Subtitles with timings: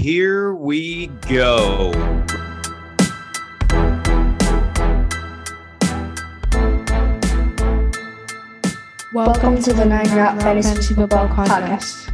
[0.00, 1.90] here we go.
[9.12, 12.08] Welcome to the Nine Route Fantasy Football Podcast.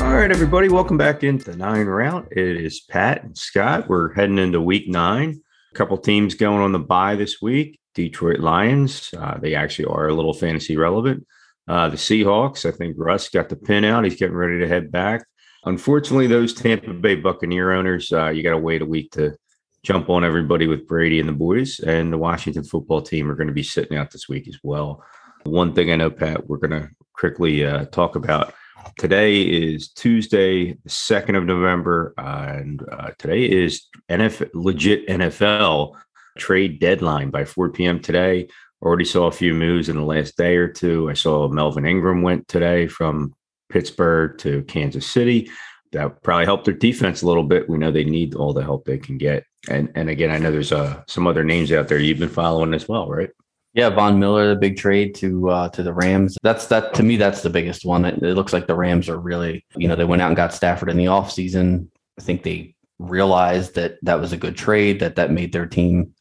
[0.00, 2.28] All right, everybody, welcome back into the nine route.
[2.30, 3.88] It is Pat and Scott.
[3.88, 5.40] We're heading into week nine.
[5.72, 7.80] A couple teams going on the bye this week.
[7.94, 11.26] Detroit Lions, uh, they actually are a little fantasy relevant.
[11.72, 14.04] Uh, the Seahawks, I think Russ got the pin out.
[14.04, 15.24] He's getting ready to head back.
[15.64, 19.34] Unfortunately, those Tampa Bay Buccaneer owners, uh, you got to wait a week to
[19.82, 21.80] jump on everybody with Brady and the boys.
[21.80, 25.02] And the Washington football team are going to be sitting out this week as well.
[25.44, 28.52] One thing I know, Pat, we're going to quickly uh, talk about
[28.98, 32.12] today is Tuesday, the 2nd of November.
[32.18, 35.94] and uh, today is NFL, legit NFL
[36.36, 37.98] trade deadline by 4 p.m.
[37.98, 38.48] today.
[38.82, 41.08] Already saw a few moves in the last day or two.
[41.08, 43.32] I saw Melvin Ingram went today from
[43.68, 45.50] Pittsburgh to Kansas City.
[45.92, 47.68] That probably helped their defense a little bit.
[47.68, 49.44] We know they need all the help they can get.
[49.68, 52.74] And and again, I know there's uh, some other names out there you've been following
[52.74, 53.30] as well, right?
[53.74, 56.36] Yeah, Von Miller, the big trade to uh, to the Rams.
[56.42, 57.16] That's that to me.
[57.16, 58.04] That's the biggest one.
[58.04, 60.52] It, it looks like the Rams are really, you know, they went out and got
[60.52, 61.88] Stafford in the offseason.
[62.18, 65.00] I think they realized that that was a good trade.
[65.00, 66.14] That that made their team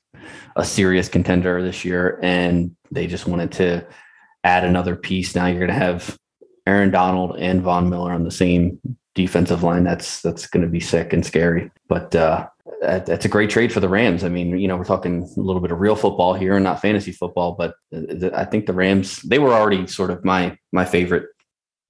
[0.56, 3.86] a serious contender this year, and they just wanted to
[4.44, 5.36] add another piece.
[5.36, 6.18] Now you're going to have
[6.66, 8.80] Aaron Donald and Von Miller on the same
[9.16, 9.84] defensive line.
[9.84, 11.72] That's that's going to be sick and scary.
[11.88, 12.48] But uh,
[12.82, 14.24] that's a great trade for the Rams.
[14.24, 16.82] I mean, you know, we're talking a little bit of real football here and not
[16.82, 17.76] fantasy football, but
[18.34, 21.28] I think the Rams they were already sort of my my favorite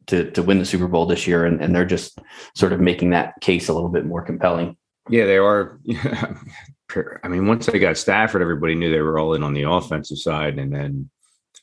[0.07, 2.19] to to win the Super Bowl this year, and, and they're just
[2.55, 4.77] sort of making that case a little bit more compelling.
[5.09, 5.79] Yeah, they are.
[7.23, 10.17] I mean, once they got Stafford, everybody knew they were all in on the offensive
[10.17, 11.09] side, and then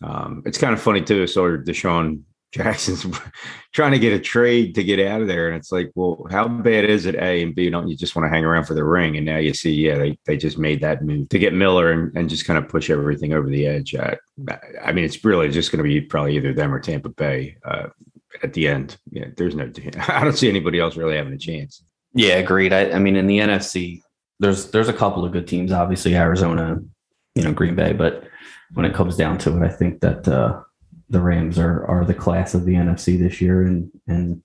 [0.03, 1.27] um, it's kind of funny too.
[1.27, 3.07] So DeSean Jackson's
[3.75, 6.49] trying to get a trade to get out of there, and it's like, well, how
[6.49, 7.15] bad is it?
[7.17, 9.17] A and B, don't you just want to hang around for the ring?
[9.17, 12.17] And now you see, yeah, they they just made that move to get Miller and,
[12.17, 13.95] and just kind of push everything over the edge.
[13.95, 14.15] Uh,
[14.83, 17.89] I mean, it's really just going to be probably either them or Tampa Bay uh,
[18.43, 18.97] at the end.
[19.11, 19.71] Yeah, there's no,
[20.09, 21.83] I don't see anybody else really having a chance.
[22.15, 22.73] Yeah, agreed.
[22.73, 24.01] I, I mean, in the NFC,
[24.41, 26.79] there's there's a couple of good teams, obviously Arizona,
[27.35, 28.25] you know, Green Bay, but
[28.75, 30.61] when it comes down to it, I think that uh,
[31.09, 34.43] the Rams are are the class of the NFC this year, and and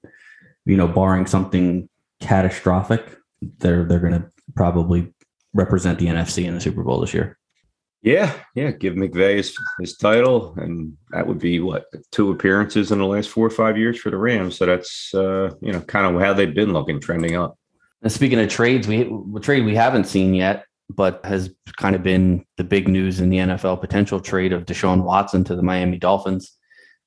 [0.66, 1.90] you know, barring something
[2.22, 3.18] catastrophic,
[3.60, 5.14] they're they're going to probably
[5.54, 7.38] represent the NFC in the Super Bowl this year.
[8.02, 8.72] Yeah, yeah.
[8.72, 13.30] Give McVay his, his title, and that would be what two appearances in the last
[13.30, 14.58] four or five years for the Rams.
[14.58, 17.58] So that's uh, you know kind of how they've been looking, trending up.
[18.04, 22.04] And speaking of trades, we a trade we haven't seen yet, but has kind of
[22.04, 25.98] been the big news in the NFL potential trade of Deshaun Watson to the Miami
[25.98, 26.52] Dolphins.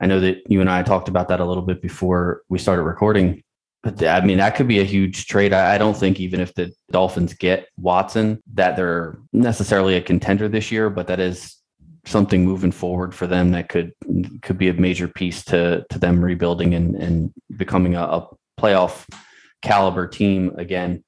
[0.00, 2.82] I know that you and I talked about that a little bit before we started
[2.82, 3.42] recording.
[3.82, 5.52] But I mean, that could be a huge trade.
[5.52, 10.48] I, I don't think even if the Dolphins get Watson, that they're necessarily a contender
[10.48, 11.56] this year, but that is
[12.06, 13.92] something moving forward for them that could
[14.42, 19.04] could be a major piece to to them rebuilding and and becoming a, a playoff
[19.62, 21.02] caliber team again.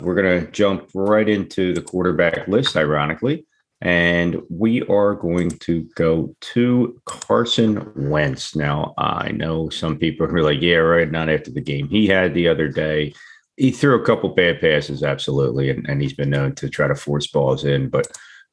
[0.00, 3.46] We're going to jump right into the quarterback list, ironically.
[3.82, 8.56] And we are going to go to Carson Wentz.
[8.56, 12.32] Now, I know some people are like, yeah, right, not after the game he had
[12.32, 13.12] the other day.
[13.56, 16.94] He threw a couple bad passes, absolutely, and, and he's been known to try to
[16.94, 17.88] force balls in.
[17.88, 18.06] But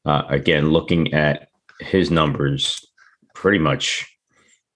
[0.05, 2.85] uh, again, looking at his numbers,
[3.33, 4.05] pretty much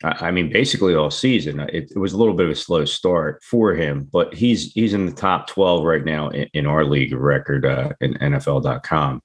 [0.03, 1.59] I mean, basically all season.
[1.59, 4.93] It, it, was a little bit of a slow start for him, but he's he's
[4.93, 9.21] in the top twelve right now in, in our league record uh, in NFL.com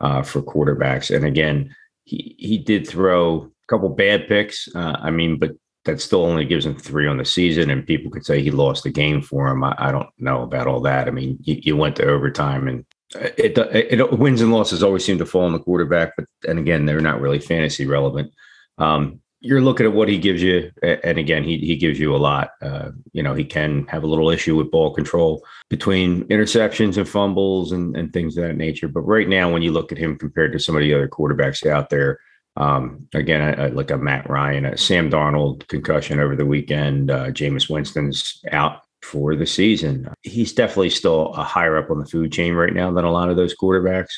[0.00, 1.14] uh, for quarterbacks.
[1.14, 1.74] And again,
[2.04, 4.66] he he did throw a couple bad picks.
[4.74, 5.52] Uh, I mean, but
[5.84, 8.84] that still only gives him three on the season, and people could say he lost
[8.84, 9.62] the game for him.
[9.62, 11.06] I, I don't know about all that.
[11.06, 15.18] I mean, you, went to overtime and it, it, it, wins and losses always seem
[15.18, 18.32] to fall on the quarterback, but and again, they're not really fantasy relevant.
[18.78, 22.18] Um, you're looking at what he gives you, and again, he he gives you a
[22.18, 22.52] lot.
[22.62, 27.06] Uh, you know, he can have a little issue with ball control between interceptions and
[27.06, 28.88] fumbles and, and things of that nature.
[28.88, 31.66] But right now, when you look at him compared to some of the other quarterbacks
[31.66, 32.18] out there,
[32.56, 37.10] um, again, I, I like a Matt Ryan, a Sam Darnold concussion over the weekend,
[37.10, 40.08] uh, Jameis Winston's out for the season.
[40.22, 43.28] He's definitely still a higher up on the food chain right now than a lot
[43.28, 44.14] of those quarterbacks.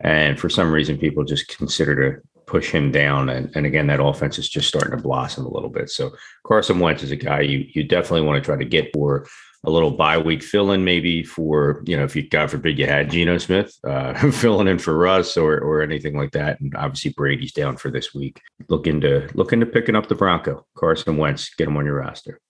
[0.00, 3.28] And for some reason, people just consider to push him down.
[3.28, 5.90] And, and again, that offense is just starting to blossom a little bit.
[5.90, 6.14] So
[6.46, 9.26] Carson Wentz is a guy you you definitely want to try to get for.
[9.66, 12.86] a little bye week fill in maybe for, you know, if you, God forbid, you
[12.86, 16.60] had Geno Smith uh, filling in for Russ or, or anything like that.
[16.60, 18.42] And obviously Brady's down for this week.
[18.68, 22.40] Look into, look into picking up the Bronco, Carson Wentz, get him on your roster.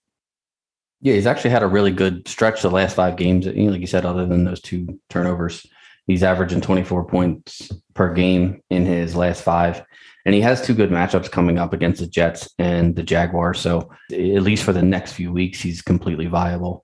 [1.01, 3.45] Yeah, he's actually had a really good stretch the last five games.
[3.45, 5.65] Like you said, other than those two turnovers,
[6.07, 9.83] he's averaging 24 points per game in his last five.
[10.25, 13.59] And he has two good matchups coming up against the Jets and the Jaguars.
[13.59, 16.83] So at least for the next few weeks, he's completely viable.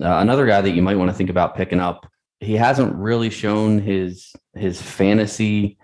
[0.00, 2.10] Uh, another guy that you might want to think about picking up.
[2.40, 5.78] He hasn't really shown his his fantasy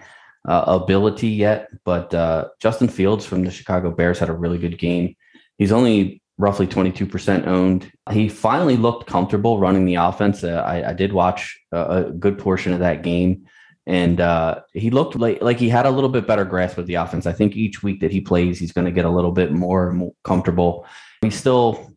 [0.49, 4.79] uh, ability yet, but uh, Justin Fields from the Chicago Bears had a really good
[4.79, 5.17] game.
[5.59, 7.91] He's only roughly 22% owned.
[8.11, 10.44] He finally looked comfortable running the offense.
[10.44, 13.47] Uh, I, I, did watch a, a, good portion of that game,
[13.87, 16.97] and uh, he looked like like he had a little bit better grasp of the
[16.97, 17.27] offense.
[17.27, 19.93] I think each week that he plays, he's going to get a little bit more,
[19.93, 20.87] more comfortable.
[21.23, 21.93] He's still,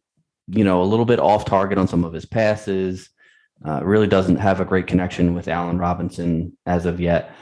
[0.47, 3.09] you know, a little bit off target on some of his passes.
[3.65, 7.35] Uh, really doesn't have a great connection with Allen Robinson as of yet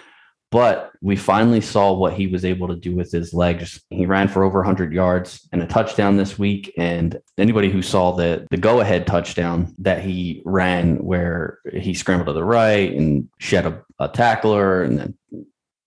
[0.49, 3.81] but we finally saw what he was able to do with his legs.
[3.89, 6.73] He ran for over 100 yards and a touchdown this week.
[6.77, 12.27] And anybody who saw the the go ahead touchdown that he ran, where he scrambled
[12.27, 15.17] to the right and shed a, a tackler and then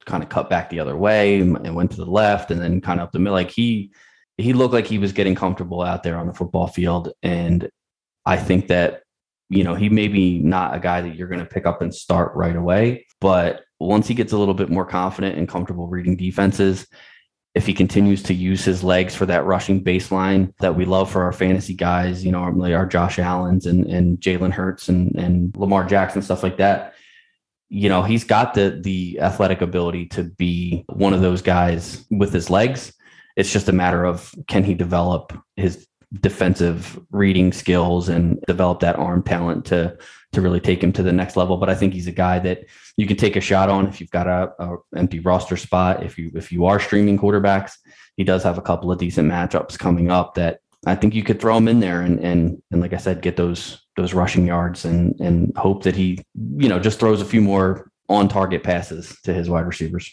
[0.05, 3.01] kind of cut back the other way and went to the left and then kind
[3.01, 3.91] of up the middle, like he
[4.37, 7.12] he looked like he was getting comfortable out there on the football field.
[7.23, 7.71] And
[8.27, 9.05] I think that
[9.49, 11.95] you know he may be not a guy that you're going to pick up and
[11.95, 16.17] start right away, but once he gets a little bit more confident and comfortable reading
[16.17, 16.87] defenses,
[17.55, 21.25] if he continues to use his legs for that rushing baseline that we love for
[21.25, 25.85] our fantasy guys, you know, our, Josh Allen's and, and Jalen Hurts and, and Lamar
[25.85, 26.94] Jackson, stuff like that,
[27.69, 32.33] you know, he's got the the athletic ability to be one of those guys with
[32.33, 32.93] his legs.
[33.37, 35.87] It's just a matter of can he develop his
[36.21, 39.97] defensive reading skills and develop that arm talent to
[40.32, 41.56] to really take him to the next level.
[41.56, 42.65] But I think he's a guy that
[42.97, 46.05] you can take a shot on if you've got a, a empty roster spot.
[46.05, 47.73] If you if you are streaming quarterbacks,
[48.17, 51.41] he does have a couple of decent matchups coming up that I think you could
[51.41, 54.85] throw him in there and and and like I said, get those those rushing yards
[54.85, 56.23] and and hope that he
[56.56, 60.12] you know just throws a few more on target passes to his wide receivers.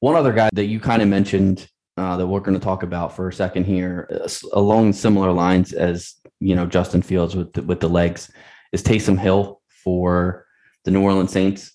[0.00, 3.14] One other guy that you kind of mentioned uh, that we're going to talk about
[3.14, 7.62] for a second here, uh, along similar lines as you know Justin Fields with the,
[7.62, 8.30] with the legs,
[8.74, 10.44] is Taysom Hill for
[10.84, 11.70] the New Orleans Saints.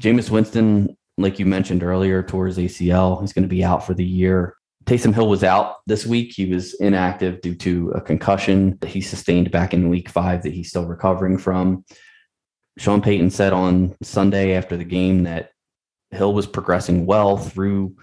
[0.00, 3.20] Jameis Winston, like you mentioned earlier, tore his ACL.
[3.20, 4.56] He's going to be out for the year.
[4.86, 6.32] Taysom Hill was out this week.
[6.34, 10.54] He was inactive due to a concussion that he sustained back in week five that
[10.54, 11.84] he's still recovering from.
[12.78, 15.50] Sean Payton said on Sunday after the game that
[16.12, 17.94] Hill was progressing well through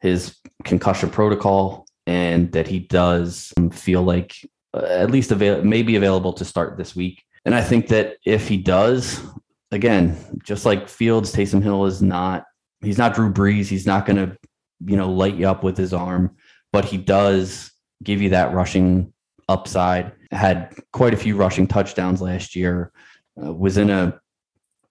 [0.00, 4.36] his concussion protocol and that he does feel like
[4.72, 7.24] uh, at least avail- maybe available to start this week.
[7.46, 9.22] And I think that if he does,
[9.70, 12.44] again, just like Fields, Taysom Hill is not,
[12.82, 13.68] he's not Drew Brees.
[13.68, 14.36] He's not going to,
[14.84, 16.36] you know, light you up with his arm,
[16.72, 17.70] but he does
[18.02, 19.12] give you that rushing
[19.48, 20.10] upside.
[20.32, 22.90] Had quite a few rushing touchdowns last year.
[23.40, 24.18] Uh, was in a,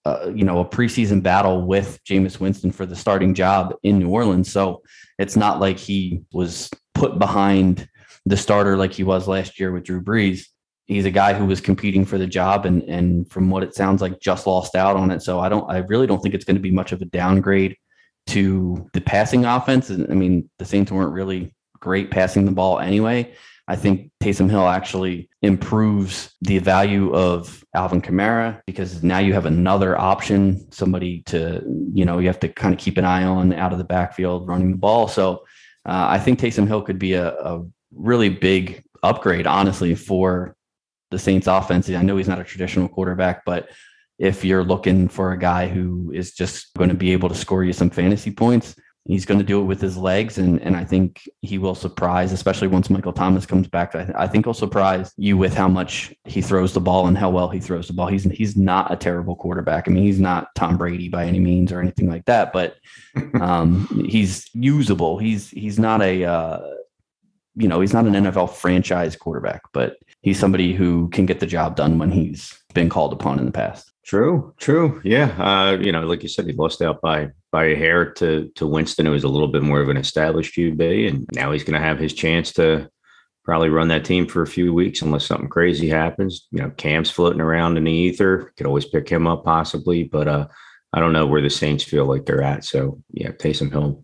[0.05, 4.09] uh, you know, a preseason battle with Jameis Winston for the starting job in New
[4.09, 4.49] Orleans.
[4.49, 4.81] So
[5.19, 7.89] it's not like he was put behind
[8.25, 10.45] the starter like he was last year with Drew Brees
[10.85, 14.01] he's a guy who was competing for the job and and from what it sounds
[14.01, 15.21] like just lost out on it.
[15.21, 17.75] So i don't i really don't think it's going to be much of a downgrade
[18.27, 19.91] to the passing offense.
[19.91, 23.33] I mean the saints weren't really great passing the ball anyway.
[23.67, 29.47] I think Taysom Hill actually improves the value of Alvin Kamara because now you have
[29.47, 33.53] another option, somebody to, you know, you have to kind of keep an eye on
[33.53, 35.07] out of the backfield running the ball.
[35.07, 35.45] So
[35.87, 40.54] uh, I think Taysom Hill could be a, a really big upgrade, honestly, for
[41.15, 41.89] the Saints offense.
[41.89, 43.69] I know he's not a traditional quarterback, but
[44.19, 47.63] if you're looking for a guy who is just going to be able to score
[47.63, 50.37] you some fantasy points, he's going to do it with his legs.
[50.37, 53.95] And, and I think he will surprise, especially once Michael Thomas comes back.
[53.95, 57.29] I, I think he'll surprise you with how much he throws the ball and how
[57.29, 58.07] well he throws the ball.
[58.07, 59.87] He's, he's not a terrible quarterback.
[59.87, 62.75] I mean, he's not Tom Brady by any means or anything like that, but
[63.39, 65.17] um, he's usable.
[65.17, 66.59] He's, he's not a, uh,
[67.55, 71.45] you know, he's not an NFL franchise quarterback, but he's somebody who can get the
[71.45, 73.91] job done when he's been called upon in the past.
[74.03, 74.99] True, true.
[75.03, 75.27] Yeah.
[75.39, 78.67] Uh, you know, like you said, he lost out by by a hair to to
[78.67, 81.79] Winston, who was a little bit more of an established QB, and now he's going
[81.79, 82.89] to have his chance to
[83.43, 86.47] probably run that team for a few weeks unless something crazy happens.
[86.51, 88.51] You know, Cam's floating around in the ether.
[88.57, 90.47] Could always pick him up possibly, but uh,
[90.91, 92.63] I don't know where the Saints feel like they're at.
[92.65, 94.03] So yeah, Taysom Hill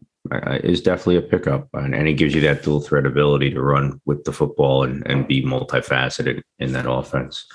[0.64, 4.00] is definitely a pickup, and, and he gives you that dual threat ability to run
[4.06, 7.46] with the football and, and be multifaceted in that offense.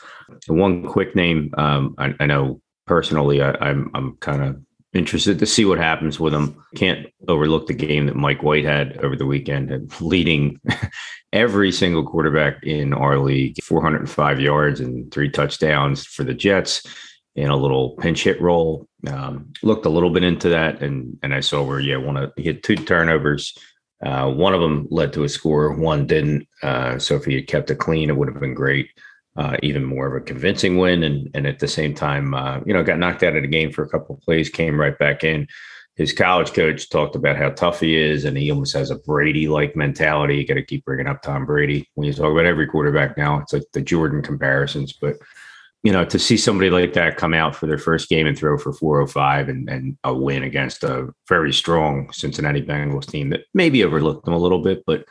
[0.46, 4.60] One quick name, um, I, I, know personally, I, I'm I'm kind of
[4.92, 6.62] interested to see what happens with him.
[6.74, 10.60] Can't overlook the game that Mike White had over the weekend, leading
[11.32, 16.82] every single quarterback in our league, 405 yards and three touchdowns for the Jets
[17.36, 18.88] in a little pinch hit role.
[19.06, 22.32] Um, looked a little bit into that, and and I saw where yeah, one of
[22.36, 23.56] he had two turnovers.
[24.04, 26.46] Uh, one of them led to a score, one didn't.
[26.62, 28.90] Uh, so if he had kept it clean, it would have been great.
[29.36, 32.72] Uh, even more of a convincing win, and and at the same time, uh, you
[32.72, 35.22] know, got knocked out of the game for a couple of plays, came right back
[35.22, 35.46] in.
[35.96, 39.76] His college coach talked about how tough he is, and he almost has a Brady-like
[39.76, 40.36] mentality.
[40.36, 43.40] You got to keep bringing up Tom Brady when you talk about every quarterback now.
[43.40, 45.16] It's like the Jordan comparisons, but
[45.86, 48.58] you know, to see somebody like that come out for their first game and throw
[48.58, 53.84] for 405 and, and a win against a very strong Cincinnati Bengals team that maybe
[53.84, 55.04] overlooked them a little bit, but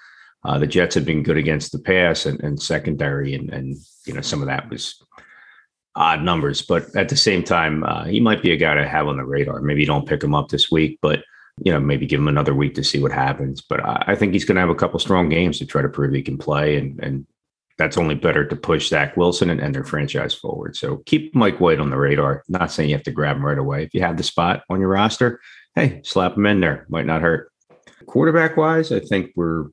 [0.43, 4.13] uh, the Jets have been good against the pass and, and secondary, and, and you
[4.13, 5.01] know some of that was
[5.95, 6.61] odd numbers.
[6.61, 9.23] But at the same time, uh, he might be a guy to have on the
[9.23, 9.61] radar.
[9.61, 11.23] Maybe you don't pick him up this week, but
[11.63, 13.61] you know maybe give him another week to see what happens.
[13.61, 15.87] But I, I think he's going to have a couple strong games to try to
[15.87, 17.25] prove he can play and and
[17.77, 20.77] that's only better to push Zach Wilson and, and, their franchise forward.
[20.77, 22.43] So keep Mike White on the radar.
[22.47, 23.83] Not saying you have to grab him right away.
[23.83, 25.41] If you have the spot on your roster,
[25.75, 26.85] hey, slap him in there.
[26.89, 27.51] Might not hurt.
[28.05, 29.65] Quarterback wise, I think we're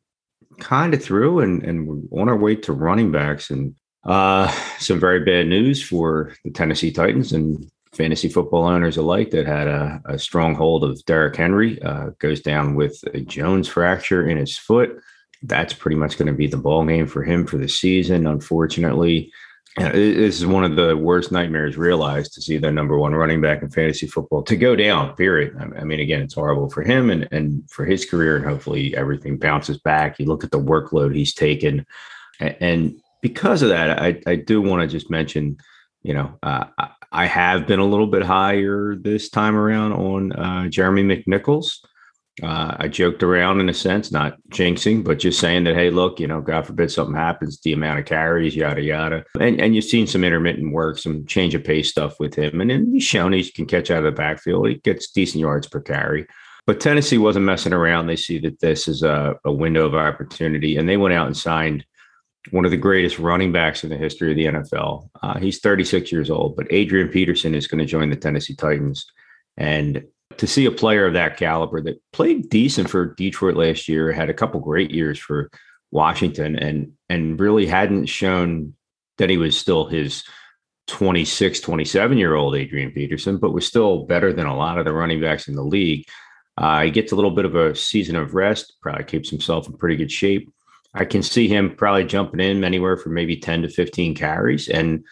[0.59, 3.51] kind of through and, and we're on our way to running backs.
[3.51, 9.31] And uh, some very bad news for the Tennessee Titans and fantasy football owners alike
[9.31, 11.81] that had a, a strong hold of Derrick Henry.
[11.83, 14.99] Uh, goes down with a Jones fracture in his foot
[15.43, 18.27] that's pretty much going to be the ball game for him for the season.
[18.27, 19.33] Unfortunately,
[19.77, 23.63] this is one of the worst nightmares realized to see the number one running back
[23.63, 25.17] in fantasy football to go down.
[25.17, 25.57] Period.
[25.59, 29.39] I mean, again, it's horrible for him and and for his career, and hopefully everything
[29.39, 30.19] bounces back.
[30.19, 31.87] You look at the workload he's taken,
[32.39, 35.57] and because of that, I I do want to just mention,
[36.03, 36.65] you know, uh,
[37.11, 41.79] I have been a little bit higher this time around on uh, Jeremy McNichols.
[42.43, 46.19] Uh, I joked around in a sense, not jinxing, but just saying that, hey, look,
[46.19, 49.25] you know, God forbid something happens, the amount of carries, yada yada.
[49.39, 52.71] And and you've seen some intermittent work, some change of pace stuff with him, and
[52.71, 54.69] then he's shown he can catch out of the backfield.
[54.69, 56.27] He gets decent yards per carry.
[56.67, 58.07] But Tennessee wasn't messing around.
[58.07, 61.37] They see that this is a, a window of opportunity, and they went out and
[61.37, 61.85] signed
[62.51, 65.09] one of the greatest running backs in the history of the NFL.
[65.23, 69.07] Uh, he's 36 years old, but Adrian Peterson is going to join the Tennessee Titans.
[69.57, 70.05] And
[70.39, 74.31] to see a player of that caliber that played decent for Detroit last year, had
[74.31, 75.51] a couple great years for
[75.91, 78.75] Washington, and and really hadn't shown
[79.19, 80.25] that he was still his
[80.89, 84.93] 26, 27 year old Adrian Peterson, but was still better than a lot of the
[84.93, 86.07] running backs in the league.
[86.59, 89.77] Uh, he gets a little bit of a season of rest, probably keeps himself in
[89.77, 90.53] pretty good shape.
[90.95, 94.69] I can see him probably jumping in anywhere from maybe 10 to 15 carries.
[94.69, 95.05] And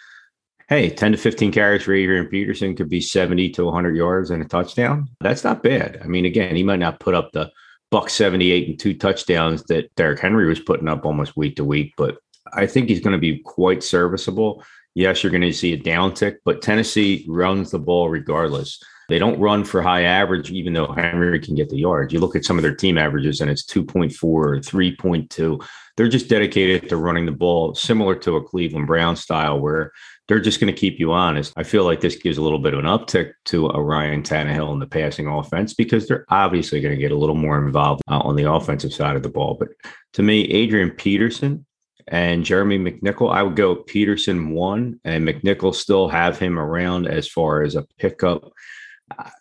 [0.70, 4.40] hey, 10 to 15 carries for Adrian Peterson could be 70 to 100 yards and
[4.40, 5.08] a touchdown.
[5.20, 6.00] That's not bad.
[6.02, 7.50] I mean, again, he might not put up the
[7.90, 11.92] buck 78 and two touchdowns that Derrick Henry was putting up almost week to week,
[11.96, 12.18] but
[12.54, 14.64] I think he's going to be quite serviceable.
[14.94, 18.80] Yes, you're going to see a downtick, but Tennessee runs the ball regardless.
[19.08, 22.12] They don't run for high average, even though Henry can get the yards.
[22.12, 25.66] You look at some of their team averages and it's 2.4 or 3.2.
[25.96, 29.90] They're just dedicated to running the ball, similar to a Cleveland Brown style, where
[30.30, 31.52] they're just going to keep you honest.
[31.56, 34.72] I feel like this gives a little bit of an uptick to a Ryan Tannehill
[34.72, 38.20] in the passing offense because they're obviously going to get a little more involved uh,
[38.20, 39.56] on the offensive side of the ball.
[39.58, 39.70] But
[40.12, 41.66] to me, Adrian Peterson
[42.06, 47.26] and Jeremy McNichol, I would go Peterson one and McNichol still have him around as
[47.26, 48.52] far as a pickup.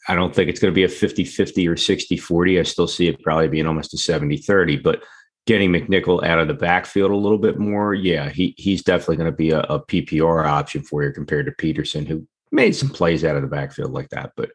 [0.08, 2.60] I don't think it's going to be a 50 50 or 60 40.
[2.60, 4.77] I still see it probably being almost a 70 30.
[4.77, 5.03] But
[5.50, 9.32] getting McNichol out of the backfield a little bit more, yeah, he he's definitely going
[9.32, 13.24] to be a, a, PPR option for you compared to Peterson, who made some plays
[13.24, 14.34] out of the backfield like that.
[14.38, 14.51] But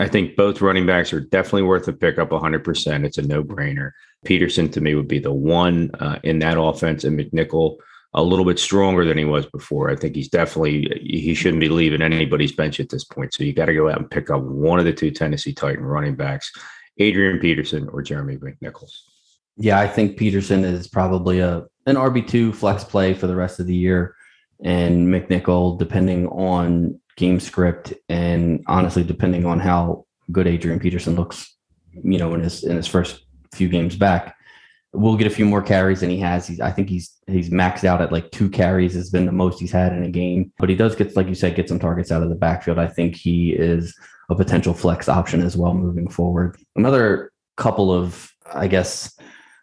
[0.00, 3.04] I think both running backs are definitely worth a pickup 100%.
[3.04, 3.92] It's a no brainer.
[4.24, 7.76] Peterson to me would be the one uh, in that offense, and McNichol
[8.12, 9.90] a little bit stronger than he was before.
[9.90, 13.32] I think he's definitely he shouldn't be leaving anybody's bench at this point.
[13.32, 15.84] So you got to go out and pick up one of the two Tennessee Titan
[15.84, 16.50] running backs,
[16.98, 19.02] Adrian Peterson or Jeremy McNichols.
[19.56, 23.60] Yeah, I think Peterson is probably a an RB two flex play for the rest
[23.60, 24.14] of the year,
[24.64, 31.54] and McNichol, depending on game script and honestly, depending on how good Adrian Peterson looks,
[32.02, 34.36] you know, in his in his first few games back,
[34.92, 36.46] we'll get a few more carries than he has.
[36.46, 39.60] He's, I think he's he's maxed out at like two carries has been the most
[39.60, 40.52] he's had in a game.
[40.58, 42.78] But he does get, like you said, get some targets out of the backfield.
[42.78, 43.94] I think he is
[44.30, 46.56] a potential flex option as well moving forward.
[46.76, 49.16] Another couple of, I guess,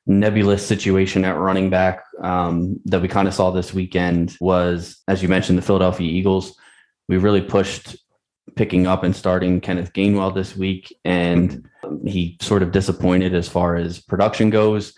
[0.09, 5.21] nebulous situation at running back um, that we kind of saw this weekend was, as
[5.21, 6.57] you mentioned, the Philadelphia Eagles.
[7.07, 7.95] We really pushed
[8.55, 11.69] picking up and starting Kenneth Gainwell this week, and
[12.05, 14.93] he sort of disappointed as far as production goes.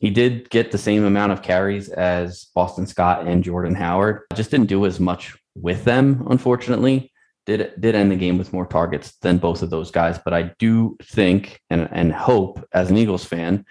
[0.00, 4.22] He did get the same amount of carries as Boston Scott and Jordan Howard.
[4.34, 7.12] Just didn't do as much with them, unfortunately.
[7.46, 10.50] Did did end the game with more targets than both of those guys, but I
[10.58, 13.64] do think and and hope as an Eagles fan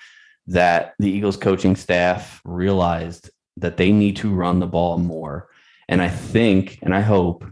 [0.47, 5.47] that the Eagles coaching staff realized that they need to run the ball more.
[5.87, 7.45] And I think and I hope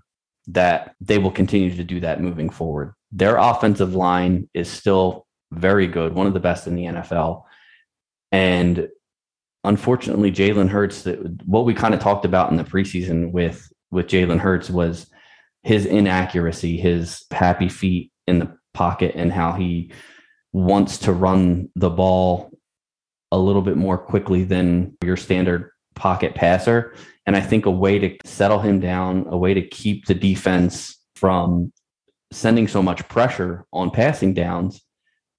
[0.47, 2.93] that they will continue to do that moving forward.
[3.11, 7.43] Their offensive line is still very good, one of the best in the NFL.
[8.31, 8.89] And
[9.63, 11.07] unfortunately, Jalen Hurts,
[11.45, 15.07] what we kind of talked about in the preseason with with Jalen Hurts was
[15.61, 19.91] his inaccuracy, his happy feet in the pocket, and how he
[20.51, 22.51] wants to run the ball
[23.33, 26.95] a little bit more quickly than your standard pocket passer.
[27.25, 30.99] And I think a way to settle him down, a way to keep the defense
[31.15, 31.73] from
[32.31, 34.81] sending so much pressure on passing downs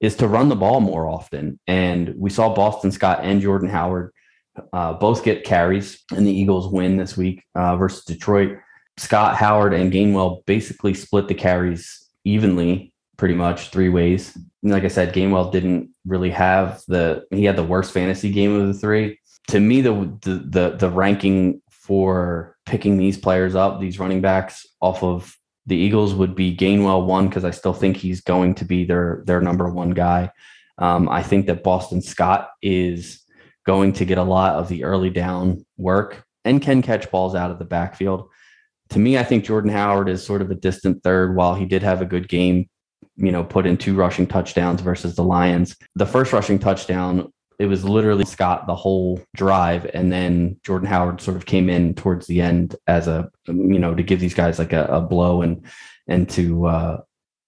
[0.01, 1.59] is to run the ball more often.
[1.67, 4.13] And we saw Boston Scott and Jordan Howard
[4.73, 8.59] uh, both get carries and the Eagles win this week uh, versus Detroit.
[8.97, 14.37] Scott, Howard, and Gainwell basically split the carries evenly, pretty much three ways.
[14.63, 18.67] Like I said, Gainwell didn't really have the he had the worst fantasy game of
[18.67, 19.19] the three.
[19.49, 19.93] To me, the
[20.23, 25.77] the the, the ranking for picking these players up, these running backs off of the
[25.77, 29.41] Eagles would be Gainwell one because I still think he's going to be their their
[29.41, 30.31] number one guy.
[30.79, 33.23] Um, I think that Boston Scott is
[33.65, 37.51] going to get a lot of the early down work and can catch balls out
[37.51, 38.29] of the backfield.
[38.91, 41.37] To me, I think Jordan Howard is sort of a distant third.
[41.37, 42.69] While he did have a good game,
[43.17, 45.77] you know, put in two rushing touchdowns versus the Lions.
[45.95, 51.21] The first rushing touchdown it was literally Scott the whole drive, and then Jordan Howard
[51.21, 54.59] sort of came in towards the end as a you know to give these guys
[54.59, 55.65] like a, a blow and
[56.09, 57.01] and to uh,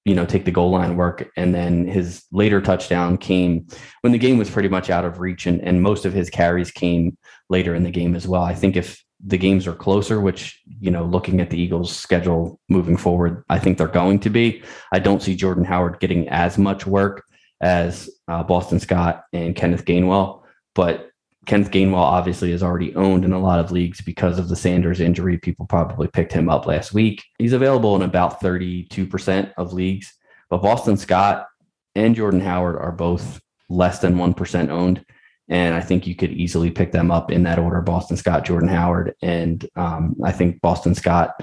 [0.05, 1.29] you know take the goal line work.
[1.37, 3.67] And then his later touchdown came
[4.03, 6.71] when the game was pretty much out of reach, and and most of his carries
[6.71, 7.17] came
[7.49, 8.43] later in the game as well.
[8.43, 12.61] I think if the games are closer, which you know, looking at the Eagles' schedule
[12.69, 14.63] moving forward, I think they're going to be.
[14.93, 17.25] I don't see Jordan Howard getting as much work
[17.61, 20.43] as uh, Boston Scott and Kenneth Gainwell.
[20.75, 21.11] But
[21.47, 25.01] Kenneth Gainwell obviously is already owned in a lot of leagues because of the Sanders
[25.01, 25.39] injury.
[25.39, 27.25] People probably picked him up last week.
[27.39, 30.13] He's available in about 32% of leagues.
[30.51, 31.47] But Boston Scott
[31.95, 35.05] and Jordan Howard are both less than 1% owned.
[35.49, 38.69] And I think you could easily pick them up in that order Boston Scott, Jordan
[38.69, 39.15] Howard.
[39.23, 41.41] And um, I think Boston Scott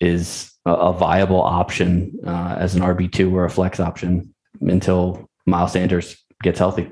[0.00, 5.72] is a, a viable option uh, as an RB2 or a flex option until Miles
[5.72, 6.90] Sanders gets healthy.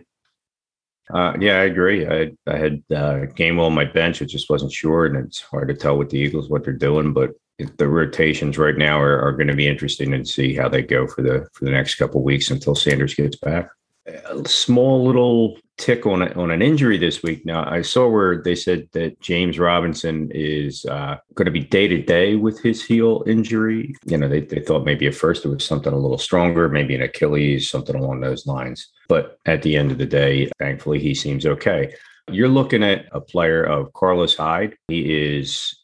[1.13, 2.07] Uh, yeah, I agree.
[2.07, 4.23] I I had uh, Gainwell on my bench.
[4.23, 7.13] It just wasn't sure, and it's hard to tell with the Eagles what they're doing.
[7.13, 10.83] But the rotations right now are, are going to be interesting and see how they
[10.83, 13.69] go for the for the next couple weeks until Sanders gets back.
[14.07, 17.45] A small little tick on a, on an injury this week.
[17.45, 21.89] Now I saw where they said that James Robinson is uh, going to be day
[21.89, 23.95] to day with his heel injury.
[24.05, 26.95] You know, they, they thought maybe at first it was something a little stronger, maybe
[26.95, 28.89] an Achilles, something along those lines.
[29.09, 31.95] But at the end of the day, thankfully, he seems okay.
[32.31, 34.77] You're looking at a player of Carlos Hyde.
[34.89, 35.75] He is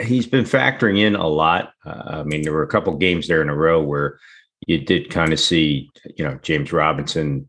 [0.00, 1.72] he's been factoring in a lot.
[1.84, 4.18] Uh, I mean, there were a couple games there in a row where
[4.66, 7.48] you did kind of see, you know, James Robinson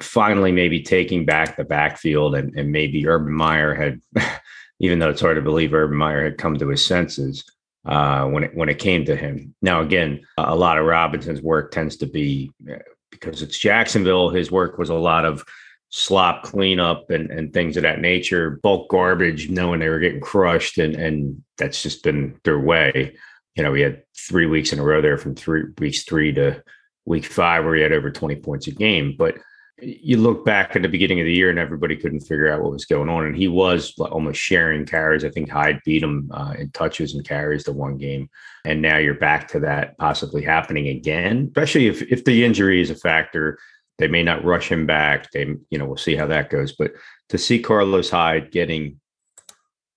[0.00, 4.00] finally maybe taking back the backfield and, and maybe Urban Meyer had,
[4.80, 7.44] even though it's hard to believe Urban Meyer had come to his senses
[7.86, 9.54] uh, when it when it came to him.
[9.62, 12.76] Now again, a lot of Robinson's work tends to be uh,
[13.10, 14.30] because it's Jacksonville.
[14.30, 15.44] His work was a lot of
[15.92, 20.78] slop cleanup and, and things of that nature, bulk garbage, knowing they were getting crushed,
[20.78, 23.16] and and that's just been their way.
[23.56, 26.62] You know, we had three weeks in a row there from three weeks three to
[27.06, 29.16] week five where he had over 20 points a game.
[29.18, 29.34] But
[29.82, 32.72] you look back at the beginning of the year and everybody couldn't figure out what
[32.72, 33.26] was going on.
[33.26, 35.24] And he was almost sharing carries.
[35.24, 38.28] I think Hyde beat him uh, in touches and carries the one game.
[38.64, 42.90] And now you're back to that possibly happening again, especially if, if the injury is
[42.90, 43.58] a factor.
[43.98, 45.30] They may not rush him back.
[45.30, 46.72] They, you know, we'll see how that goes.
[46.72, 46.92] But
[47.28, 48.98] to see Carlos Hyde getting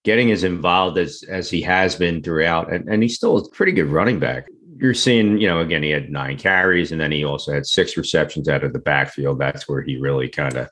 [0.03, 3.71] getting as involved as as he has been throughout, and, and he's still a pretty
[3.71, 4.47] good running back
[4.83, 7.95] you're seeing, you know, again, he had nine carries and then he also had six
[7.95, 9.39] receptions out of the backfield.
[9.39, 10.69] That's where he really kind of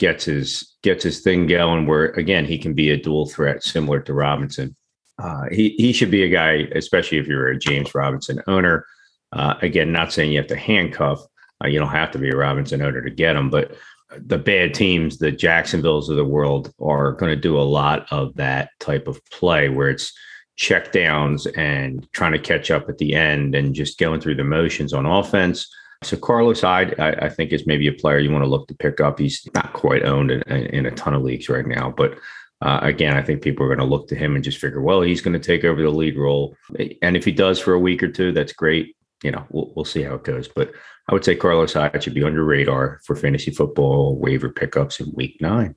[0.00, 1.86] gets his gets his thing going.
[1.86, 4.74] Where again, he can be a dual threat, similar to Robinson.
[5.22, 8.84] Uh, he he should be a guy, especially if you're a James Robinson owner.
[9.32, 11.20] Uh, again, not saying you have to handcuff,
[11.62, 13.76] Uh, you don't have to be a Robinson owner to get him, but
[14.16, 18.34] the bad teams, the Jacksonvilles of the world, are going to do a lot of
[18.34, 20.12] that type of play where it's
[20.56, 24.44] check downs and trying to catch up at the end and just going through the
[24.44, 25.68] motions on offense.
[26.02, 28.74] So Carlos Hyde, I, I think, is maybe a player you want to look to
[28.74, 29.18] pick up.
[29.18, 32.18] He's not quite owned in, in a ton of leagues right now, but
[32.60, 35.02] uh, again, I think people are going to look to him and just figure, well,
[35.02, 36.56] he's going to take over the lead role,
[37.02, 38.96] and if he does for a week or two, that's great.
[39.22, 40.48] You know, we'll, we'll see how it goes.
[40.48, 40.72] But
[41.08, 45.00] I would say Carlos Hyde should be on your radar for fantasy football waiver pickups
[45.00, 45.74] in week nine.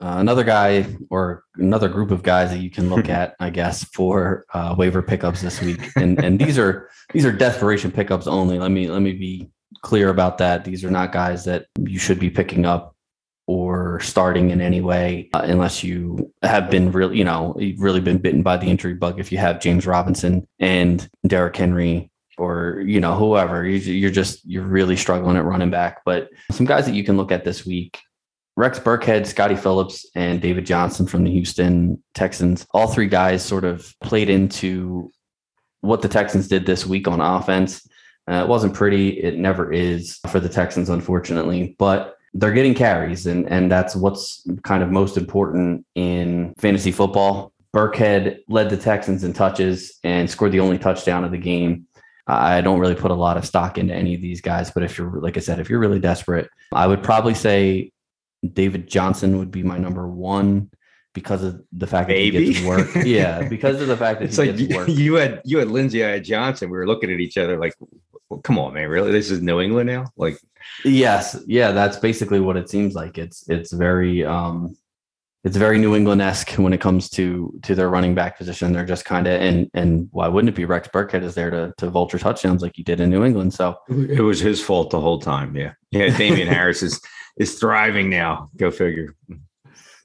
[0.00, 3.84] Uh, another guy or another group of guys that you can look at, I guess,
[3.84, 8.58] for uh, waiver pickups this week, and and these are these are desperation pickups only.
[8.58, 9.50] Let me let me be
[9.82, 10.64] clear about that.
[10.64, 12.94] These are not guys that you should be picking up
[13.46, 18.00] or starting in any way uh, unless you have been really, you know, you've really
[18.00, 19.18] been bitten by the injury bug.
[19.18, 24.62] If you have James Robinson and Derrick Henry or you know whoever you're just you're
[24.62, 27.98] really struggling at running back but some guys that you can look at this week
[28.58, 32.66] rex burkhead Scottie phillips and david johnson from the houston texans.
[32.72, 35.12] All three guys sort of played into
[35.80, 37.88] what the texans did this week on offense.
[38.28, 39.10] Uh, it wasn't pretty.
[39.10, 44.44] It never is for the texans unfortunately but they're getting carries and and that's what's
[44.64, 47.52] kind of most important in fantasy football.
[47.74, 51.86] Burkhead led the Texans in touches and scored the only touchdown of the game.
[52.26, 54.98] I don't really put a lot of stock into any of these guys, but if
[54.98, 57.92] you're, like I said, if you're really desperate, I would probably say
[58.52, 60.70] David Johnson would be my number one
[61.14, 62.88] because of the fact that he gets work.
[63.04, 66.10] Yeah, because of the fact that it's like you, you, had you had Lindsay, I
[66.10, 66.70] had Johnson.
[66.70, 67.74] We were looking at each other like,
[68.28, 68.88] well, "Come on, man!
[68.88, 69.10] Really?
[69.10, 70.38] This is New England now?" Like,
[70.84, 73.18] yes, yeah, that's basically what it seems like.
[73.18, 74.76] It's it's very um
[75.44, 78.72] it's very New England esque when it comes to to their running back position.
[78.72, 80.64] They're just kind of and and why wouldn't it be?
[80.64, 83.54] Rex Burkhead is there to to vulture touchdowns like you did in New England.
[83.54, 85.56] So it was his fault the whole time.
[85.56, 86.16] Yeah, yeah.
[86.16, 87.00] Damien Harris is
[87.38, 88.50] is thriving now.
[88.56, 89.14] Go figure.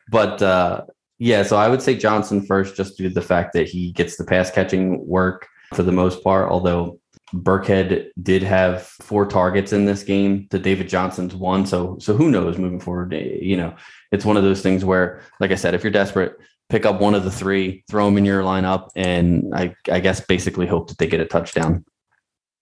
[0.10, 0.86] But uh,
[1.20, 4.18] yeah, so I would say Johnson first, just due to the fact that he gets
[4.18, 6.52] the pass catching work for the most part.
[6.52, 7.00] Although
[7.34, 10.48] Burkhead did have four targets in this game.
[10.52, 11.66] To David Johnson's one.
[11.66, 13.14] So so who knows moving forward?
[13.14, 13.76] You know,
[14.12, 16.38] it's one of those things where, like I said, if you're desperate,
[16.70, 20.22] pick up one of the three, throw them in your lineup, and I I guess
[20.22, 21.86] basically hope that they get a touchdown.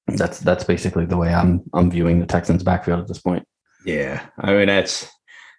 [0.08, 3.46] That's that's basically the way I'm I'm viewing the Texans backfield at this point.
[3.86, 5.10] Yeah, I mean that's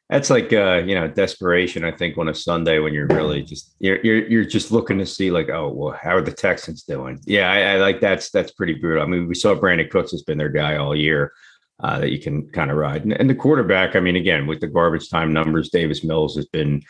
[0.08, 1.84] that's like uh, you know desperation.
[1.84, 5.06] I think on a Sunday when you're really just you're you're you're just looking to
[5.06, 7.18] see like oh well how are the Texans doing?
[7.24, 9.02] Yeah, I, I like that's that's pretty brutal.
[9.02, 11.32] I mean we saw Brandin Cooks has been their guy all year
[11.82, 13.96] uh, that you can kind of ride, and, and the quarterback.
[13.96, 16.82] I mean again with the garbage time numbers, Davis Mills has been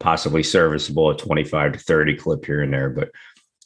[0.00, 3.10] possibly serviceable at 25 to 30 clip here and there, but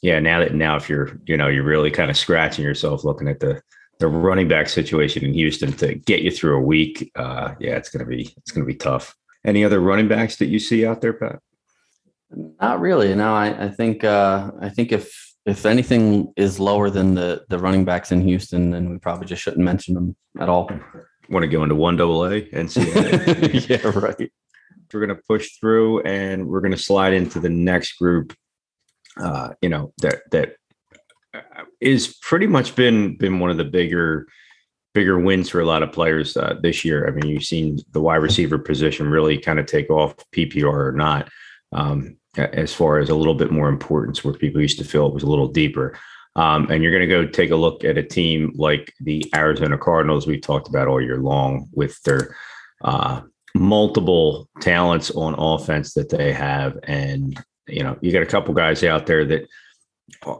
[0.01, 3.27] yeah now that now if you're you know you're really kind of scratching yourself looking
[3.27, 3.61] at the
[3.99, 7.89] the running back situation in Houston to get you through a week, uh, yeah, it's
[7.89, 9.15] gonna be it's gonna be tough.
[9.45, 11.39] Any other running backs that you see out there, Pat?
[12.31, 13.13] Not really.
[13.15, 17.59] No, I, I think uh, I think if if anything is lower than the the
[17.59, 20.69] running backs in Houston, then we probably just shouldn't mention them at all.
[21.29, 22.89] Want to go into one double A and see?
[23.67, 24.31] yeah, right.
[24.93, 28.33] We're gonna push through, and we're gonna slide into the next group.
[29.17, 30.55] Uh, you know that that
[31.81, 34.27] is pretty much been been one of the bigger
[34.93, 37.07] bigger wins for a lot of players uh, this year.
[37.07, 40.91] I mean, you've seen the wide receiver position really kind of take off, PPR or
[40.91, 41.29] not,
[41.71, 45.13] um, as far as a little bit more importance where people used to feel it
[45.13, 45.97] was a little deeper.
[46.35, 49.77] Um, and you're going to go take a look at a team like the Arizona
[49.77, 52.35] Cardinals we've talked about all year long with their
[52.83, 53.21] uh,
[53.53, 56.77] multiple talents on offense that they have.
[56.83, 57.37] And,
[57.67, 59.47] you know, you got a couple guys out there that–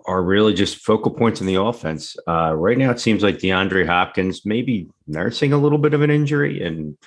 [0.05, 2.15] are really just focal points in the offense.
[2.27, 6.11] Uh, right now, it seems like DeAndre Hopkins maybe nursing a little bit of an
[6.11, 6.97] injury and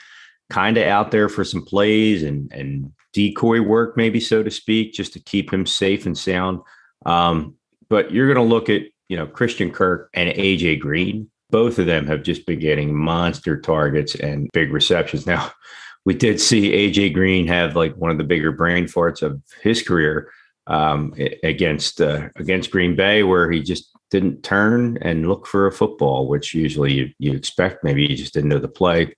[0.51, 4.93] kind of out there for some plays and and decoy work, maybe so to speak,
[4.93, 6.61] just to keep him safe and sound.
[7.07, 7.57] Um,
[7.89, 11.31] but you're going to look at you know Christian Kirk and AJ Green.
[11.51, 15.27] Both of them have just been getting monster targets and big receptions.
[15.33, 15.53] Now,
[16.05, 19.83] we did see AJ Green have like one of the bigger brain farts of his
[19.83, 20.33] career
[20.67, 25.73] um, against uh, against Green Bay, where he just didn't turn and look for a
[25.73, 27.83] football, which usually you, you expect.
[27.83, 29.15] Maybe he just didn't know the play.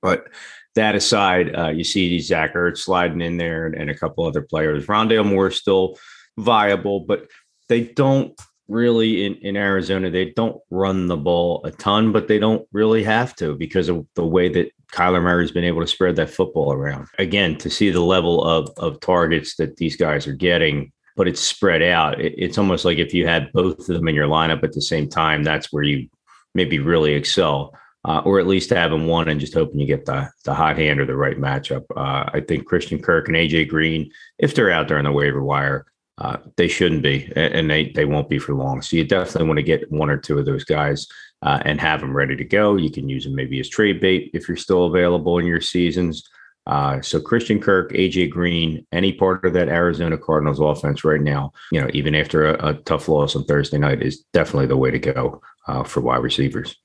[0.00, 0.28] But
[0.76, 4.42] that aside, uh, you see Zach Ertz sliding in there and, and a couple other
[4.42, 4.86] players.
[4.86, 5.98] Rondale Moore still
[6.38, 7.26] viable, but
[7.68, 8.38] they don't
[8.68, 13.04] really in, in Arizona, they don't run the ball a ton, but they don't really
[13.04, 16.72] have to because of the way that Kyler Murray's been able to spread that football
[16.72, 17.08] around.
[17.18, 21.40] Again, to see the level of, of targets that these guys are getting, but it's
[21.40, 22.20] spread out.
[22.20, 24.82] It, it's almost like if you had both of them in your lineup at the
[24.82, 26.08] same time, that's where you
[26.54, 27.74] maybe really excel.
[28.06, 31.00] uh, or at least having one and just hoping you get the the hot hand
[31.00, 31.84] or the right matchup.
[31.96, 35.42] Uh, I think Christian Kirk and AJ Green, if they're out there on the waiver
[35.42, 35.86] wire,
[36.18, 38.80] uh, they shouldn't be, and they they won't be for long.
[38.80, 41.08] So you definitely want to get one or two of those guys
[41.42, 42.76] uh, and have them ready to go.
[42.76, 46.28] You can use them maybe as trade bait if you're still available in your seasons.
[46.66, 51.52] Uh, so Christian Kirk, AJ Green, any part of that Arizona Cardinals offense right now,
[51.70, 54.90] you know, even after a, a tough loss on Thursday night, is definitely the way
[54.90, 56.76] to go uh, for wide receivers.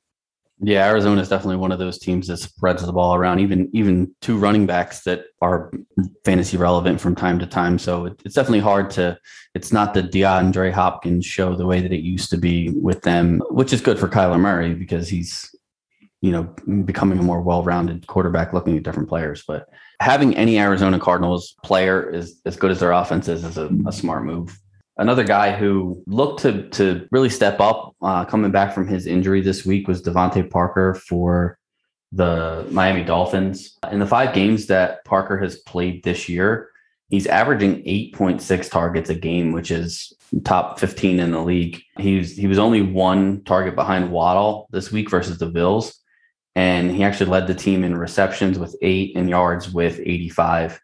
[0.64, 3.40] Yeah, Arizona is definitely one of those teams that spreads the ball around.
[3.40, 5.72] Even even two running backs that are
[6.24, 7.80] fantasy relevant from time to time.
[7.80, 9.18] So it, it's definitely hard to.
[9.56, 13.42] It's not the DeAndre Hopkins show the way that it used to be with them,
[13.50, 15.54] which is good for Kyler Murray because he's,
[16.22, 16.44] you know,
[16.86, 19.44] becoming a more well-rounded quarterback, looking at different players.
[19.48, 19.68] But
[20.00, 23.92] having any Arizona Cardinals player is as good as their offense is is a, a
[23.92, 24.60] smart move
[24.98, 29.42] another guy who looked to to really step up uh, coming back from his injury
[29.42, 31.58] this week was DeVante Parker for
[32.12, 33.78] the Miami Dolphins.
[33.92, 36.70] In the five games that Parker has played this year,
[37.10, 41.82] he's averaging 8.6 targets a game, which is top 15 in the league.
[41.98, 45.98] He was, he was only one target behind Waddle this week versus the Bills.
[46.56, 50.82] And he actually led the team in receptions with eight and yards with 85.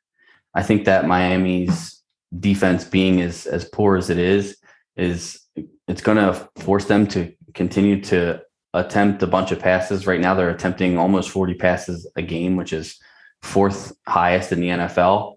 [0.54, 1.97] I think that Miami's
[2.40, 4.58] defense being as as poor as it is
[4.96, 5.40] is
[5.88, 8.42] it's going to force them to continue to
[8.74, 10.08] attempt a bunch of passes.
[10.08, 13.00] Right now, they're attempting almost 40 passes a game, which is
[13.42, 15.36] fourth highest in the NFL.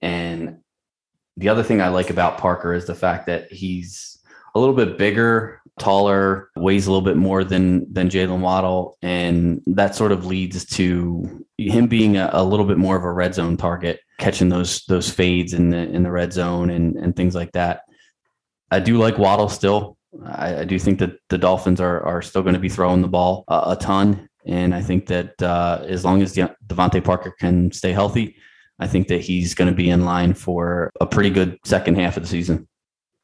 [0.00, 0.58] And
[1.36, 4.18] the other thing I like about Parker is the fact that he's
[4.54, 9.60] a little bit bigger, taller, weighs a little bit more than than Jaylen Waddle, and
[9.66, 13.34] that sort of leads to him being a, a little bit more of a red
[13.34, 17.34] zone target catching those those fades in the in the red zone and and things
[17.34, 17.82] like that.
[18.70, 19.96] I do like Waddle still.
[20.24, 23.08] I, I do think that the Dolphins are are still going to be throwing the
[23.08, 27.34] ball a, a ton, and I think that uh, as long as De- DeVante Parker
[27.38, 28.36] can stay healthy,
[28.78, 32.16] I think that he's going to be in line for a pretty good second half
[32.16, 32.68] of the season.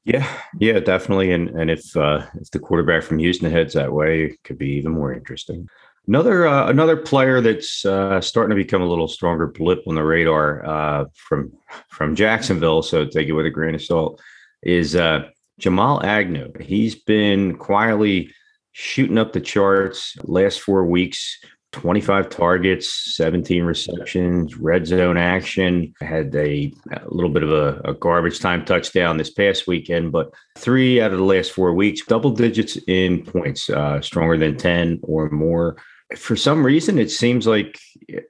[0.07, 1.33] Yeah, yeah, definitely.
[1.33, 4.71] And and if uh, if the quarterback from Houston heads that way, it could be
[4.75, 5.69] even more interesting.
[6.07, 10.05] Another uh, another player that's uh, starting to become a little stronger blip on the
[10.05, 11.53] radar uh, from
[11.91, 14.23] from Jacksonville, so take it with a grain of salt,
[14.63, 16.53] is uh, Jamal Agnew.
[16.61, 18.33] He's been quietly
[18.71, 21.37] shooting up the charts last four weeks.
[21.73, 25.93] 25 targets, 17 receptions, red zone action.
[26.01, 30.33] Had a, a little bit of a, a, garbage time touchdown this past weekend, but
[30.57, 35.01] three out of the last four weeks, double digits in points, uh, stronger than 10
[35.03, 35.77] or more
[36.15, 37.79] for some reason, it seems like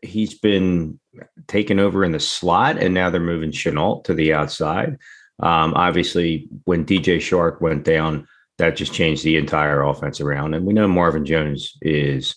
[0.01, 0.99] he's been
[1.47, 4.97] taken over in the slot, and now they're moving Shenault to the outside.
[5.41, 8.27] Um, obviously, when DJ Chark went down,
[8.59, 10.55] that just changed the entire offense around.
[10.55, 12.35] And we know Marvin Jones is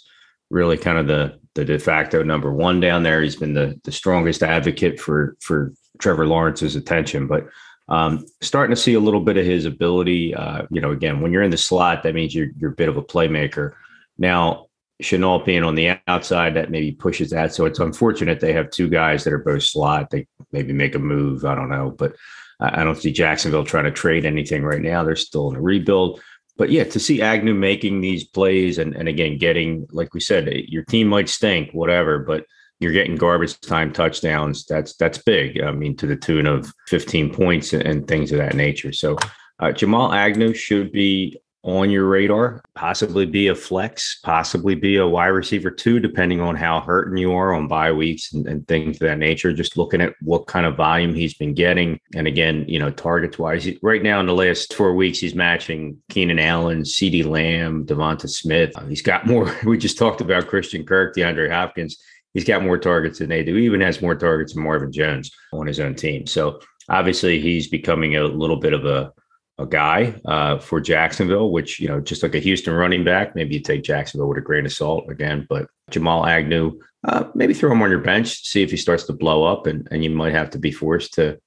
[0.49, 3.21] really kind of the the de facto number one down there.
[3.21, 7.47] He's been the the strongest advocate for for Trevor Lawrence's attention, but
[7.89, 10.35] um, starting to see a little bit of his ability.
[10.35, 12.89] Uh, you know, again, when you're in the slot, that means you're you're a bit
[12.89, 13.73] of a playmaker.
[14.17, 14.67] Now,
[15.01, 17.53] Shenault being on the outside, that maybe pushes that.
[17.53, 20.09] So it's unfortunate they have two guys that are both slot.
[20.09, 21.45] They maybe make a move.
[21.45, 22.15] I don't know, but
[22.59, 25.03] I don't see Jacksonville trying to trade anything right now.
[25.03, 26.21] They're still in a rebuild.
[26.59, 30.53] But yeah, to see Agnew making these plays and, and again getting, like we said,
[30.67, 32.45] your team might stink, whatever, but
[32.81, 34.65] you're getting garbage time touchdowns.
[34.65, 35.61] That's that's big.
[35.61, 38.91] I mean, to the tune of 15 points and, and things of that nature.
[38.91, 39.17] So
[39.59, 45.07] uh, Jamal Agnew should be on your radar, possibly be a flex, possibly be a
[45.07, 48.95] wide receiver too, depending on how hurting you are on bye weeks and, and, things
[48.95, 49.51] of that nature.
[49.51, 51.99] Just looking at what kind of volume he's been getting.
[52.15, 55.97] And again, you know, targets wise, right now in the last four weeks, he's matching
[56.09, 58.71] Keenan Allen, CeeDee Lamb, DeVonta Smith.
[58.77, 59.53] Uh, he's got more.
[59.65, 61.97] We just talked about Christian Kirk, DeAndre Hopkins.
[62.33, 63.55] He's got more targets than they do.
[63.55, 66.25] He even has more targets than Marvin Jones on his own team.
[66.25, 69.11] So obviously he's becoming a little bit of a
[69.59, 73.55] a guy uh, for Jacksonville, which, you know, just like a Houston running back, maybe
[73.55, 75.45] you take Jacksonville with a grain of salt again.
[75.49, 79.13] But Jamal Agnew, uh, maybe throw him on your bench, see if he starts to
[79.13, 81.37] blow up, and, and you might have to be forced to,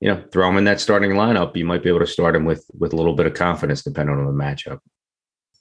[0.00, 1.56] you know, throw him in that starting lineup.
[1.56, 4.16] You might be able to start him with with a little bit of confidence, depending
[4.16, 4.80] on the matchup.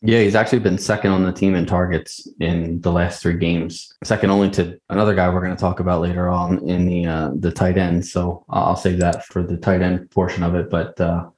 [0.02, 3.92] Yeah, he's actually been second on the team in targets in the last three games,
[4.04, 7.32] second only to another guy we're going to talk about later on in the uh,
[7.36, 8.06] the tight end.
[8.06, 10.70] So I'll save that for the tight end portion of it.
[10.70, 11.30] But uh,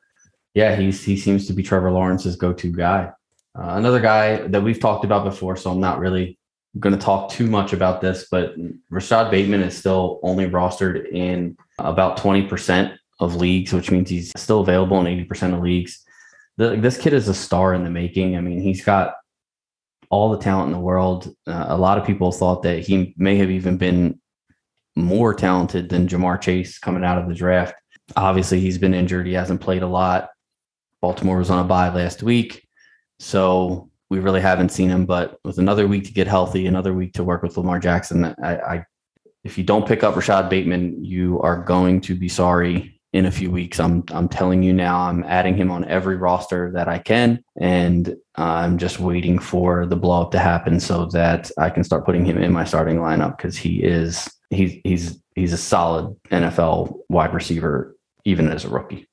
[0.59, 3.13] yeah, he's he seems to be Trevor Lawrence's go-to guy.
[3.57, 6.37] Uh, another guy that we've talked about before, so I'm not really
[6.77, 8.55] going to talk too much about this, but
[8.89, 14.59] Rashod Bateman is still only rostered in about 20% of leagues, which means he's still
[14.59, 16.03] available in 80% of leagues.
[16.57, 18.35] The, this kid is a star in the making.
[18.35, 19.13] I mean, he's got
[20.09, 21.33] all the talent in the world.
[21.47, 24.19] Uh, a lot of people thought that he may have even been
[24.97, 27.75] more talented than Ja'Marr Chase coming out of the draft.
[28.17, 29.25] Obviously, he's been injured.
[29.25, 30.29] He hasn't played a lot.
[31.01, 32.67] Baltimore was on a bye last week.
[33.19, 35.05] So we really haven't seen him.
[35.05, 38.55] But with another week to get healthy, another week to work with Lamar Jackson, I,
[38.55, 38.85] I
[39.43, 43.31] if you don't pick up Rashod Bateman, you are going to be sorry in a
[43.31, 43.79] few weeks.
[43.79, 44.99] I'm I'm telling you now.
[44.99, 49.95] I'm adding him on every roster that I can, and I'm just waiting for the
[49.95, 53.37] blow up to happen so that I can start putting him in my starting lineup
[53.37, 59.08] because he is he's he's he's a solid NFL wide receiver even as a rookie.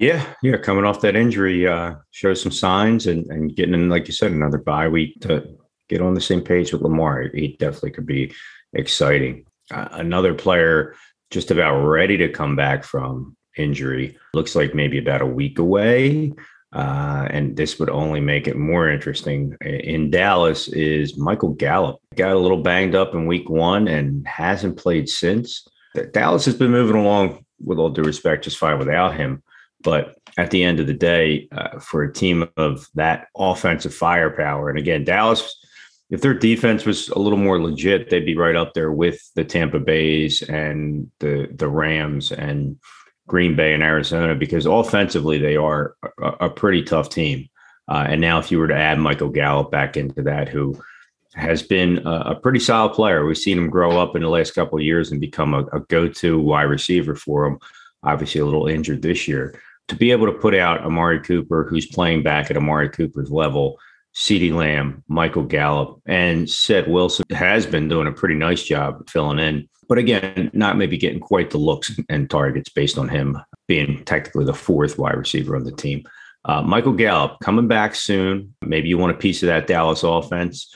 [0.00, 4.06] Yeah, yeah, coming off that injury, uh, shows some signs and and getting in, like
[4.06, 5.46] you said, another bye week to
[5.90, 7.28] get on the same page with Lamar.
[7.34, 8.32] He definitely could be
[8.72, 9.44] exciting.
[9.70, 10.94] Uh, another player
[11.30, 14.16] just about ready to come back from injury.
[14.32, 16.32] Looks like maybe about a week away.
[16.72, 19.54] Uh, and this would only make it more interesting.
[19.60, 21.98] In Dallas is Michael Gallup.
[22.14, 25.66] Got a little banged up in week one and hasn't played since.
[26.12, 29.42] Dallas has been moving along, with all due respect, just fine without him.
[29.82, 34.68] But at the end of the day, uh, for a team of that offensive firepower,
[34.68, 35.56] and again, Dallas
[36.10, 39.44] if their defense was a little more legit, they'd be right up there with the
[39.44, 42.78] Tampa Bays and the the Rams and
[43.28, 47.48] Green Bay and Arizona because offensively they are a, a pretty tough team.
[47.88, 50.80] Uh, and now, if you were to add Michael Gallup back into that, who
[51.34, 54.52] has been a, a pretty solid player, we've seen him grow up in the last
[54.52, 57.58] couple of years and become a, a go-to wide receiver for him.
[58.02, 59.60] Obviously, a little injured this year.
[59.90, 63.76] To be able to put out Amari Cooper, who's playing back at Amari Cooper's level,
[64.14, 69.40] CeeDee Lamb, Michael Gallup, and Seth Wilson has been doing a pretty nice job filling
[69.40, 69.68] in.
[69.88, 74.44] But again, not maybe getting quite the looks and targets based on him being technically
[74.44, 76.04] the fourth wide receiver on the team.
[76.44, 78.54] Uh, Michael Gallup coming back soon.
[78.62, 80.72] Maybe you want a piece of that Dallas offense.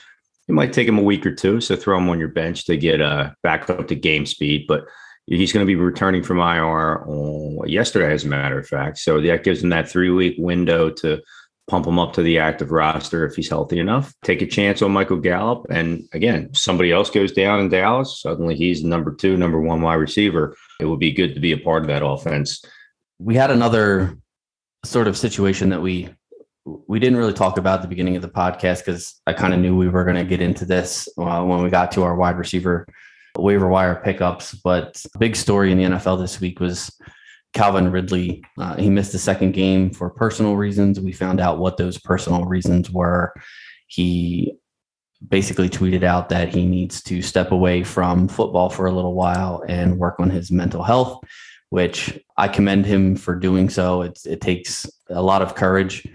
[0.49, 2.75] It might take him a week or two, so throw him on your bench to
[2.75, 4.65] get uh, back up to game speed.
[4.67, 4.83] But
[5.27, 8.97] he's going to be returning from IR on, yesterday, as a matter of fact.
[8.99, 11.21] So that gives him that three week window to
[11.67, 14.13] pump him up to the active roster if he's healthy enough.
[14.23, 15.65] Take a chance on Michael Gallup.
[15.69, 18.21] And again, somebody else goes down in Dallas.
[18.21, 20.55] Suddenly he's number two, number one wide receiver.
[20.79, 22.63] It would be good to be a part of that offense.
[23.17, 24.17] We had another
[24.83, 26.09] sort of situation that we
[26.87, 29.59] we didn't really talk about at the beginning of the podcast because I kind of
[29.59, 32.37] knew we were going to get into this uh, when we got to our wide
[32.37, 32.87] receiver
[33.37, 34.53] waiver wire pickups.
[34.53, 36.95] But big story in the NFL this week was
[37.53, 38.43] Calvin Ridley.
[38.57, 40.99] Uh, he missed the second game for personal reasons.
[40.99, 43.33] We found out what those personal reasons were.
[43.87, 44.57] He
[45.27, 49.63] basically tweeted out that he needs to step away from football for a little while
[49.67, 51.19] and work on his mental health,
[51.69, 54.01] which I commend him for doing so.
[54.01, 56.05] It's, it takes a lot of courage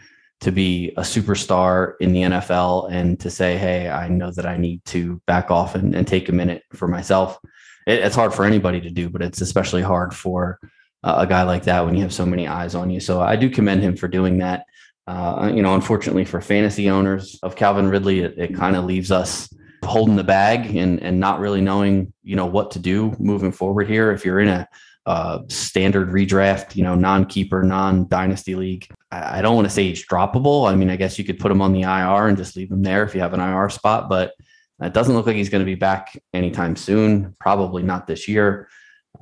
[0.40, 4.56] to be a superstar in the NFL and to say, hey, I know that I
[4.56, 7.38] need to back off and, and take a minute for myself.
[7.86, 10.58] It, it's hard for anybody to do, but it's especially hard for
[11.02, 13.00] a guy like that when you have so many eyes on you.
[13.00, 14.64] So I do commend him for doing that.
[15.06, 19.10] Uh, you know, unfortunately for fantasy owners of Calvin Ridley, it, it kind of leaves
[19.10, 23.50] us holding the bag and and not really knowing you know what to do moving
[23.50, 24.12] forward here.
[24.12, 24.68] If you're in a
[25.06, 30.70] uh, standard redraft, you know, non-keeper, non-dynasty league, I, don't want to say he's droppable.
[30.70, 32.82] I mean, I guess you could put him on the IR and just leave him
[32.82, 34.34] there if you have an IR spot, but
[34.80, 37.34] it doesn't look like he's going to be back anytime soon.
[37.40, 38.68] Probably not this year.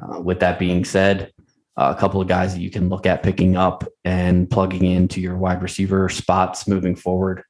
[0.01, 1.33] Uh, with that being said,
[1.77, 5.37] a couple of guys that you can look at picking up and plugging into your
[5.37, 7.43] wide receiver spots moving forward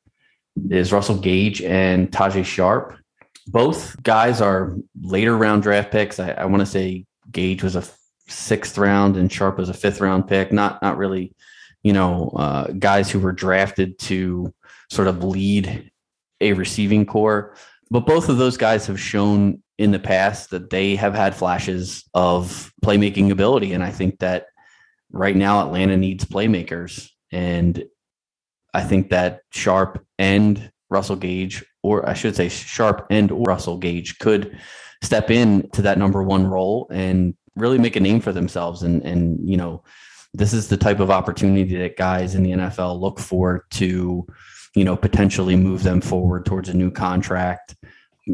[0.71, 2.97] is Russell Gage and Tajae Sharpe.
[3.47, 6.21] Both guys are later round draft picks.
[6.21, 7.85] I, I want to say Gage was a
[8.29, 10.53] sixth round and Sharpe was a fifth round pick.
[10.53, 11.35] Not not really,
[11.89, 14.53] you know, uh, guys who were drafted to
[14.91, 15.91] sort of lead
[16.39, 17.55] a receiving corps.
[17.91, 22.05] But both of those guys have shown in the past that they have had flashes
[22.13, 23.73] of playmaking ability.
[23.73, 24.49] And I think that
[25.13, 27.09] right now Atlanta needs playmakers.
[27.33, 27.83] And
[28.75, 34.19] I think that Sharpe and Russell Gage, or I should say Sharpe and Russell Gage
[34.19, 34.61] could
[35.03, 38.83] step in to that number one role and really make a name for themselves.
[38.83, 39.85] And and you know,
[40.35, 44.27] this is the type of opportunity that guys in the NFL look for to,
[44.75, 47.75] you know, potentially move them forward towards a new contract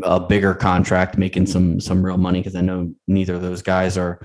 [0.03, 3.97] a bigger contract, making some some real money because I know neither of those guys
[3.97, 4.21] are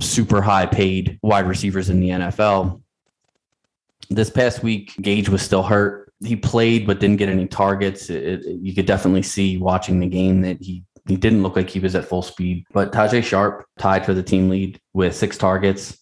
[0.00, 2.82] super high paid wide receivers in the NFL.
[4.10, 6.12] This past week, Gage was still hurt.
[6.24, 8.10] He played but didn't get any targets.
[8.10, 11.70] It, it, you could definitely see watching the game that he he didn't look like
[11.70, 12.64] he was at full speed.
[12.72, 15.98] But Tajae Sharpe tied for the team lead with six targets,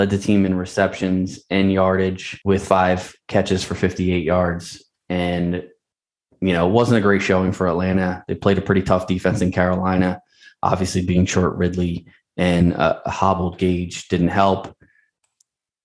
[0.00, 4.82] led the team in receptions and yardage with five catches for 58 yards.
[5.10, 5.68] And
[6.40, 8.24] you know, it wasn't a great showing for Atlanta.
[8.26, 10.22] They played a pretty tough defense in Carolina.
[10.62, 12.06] Obviously, being short Ridley
[12.38, 14.74] and a, a hobbled Gage didn't help.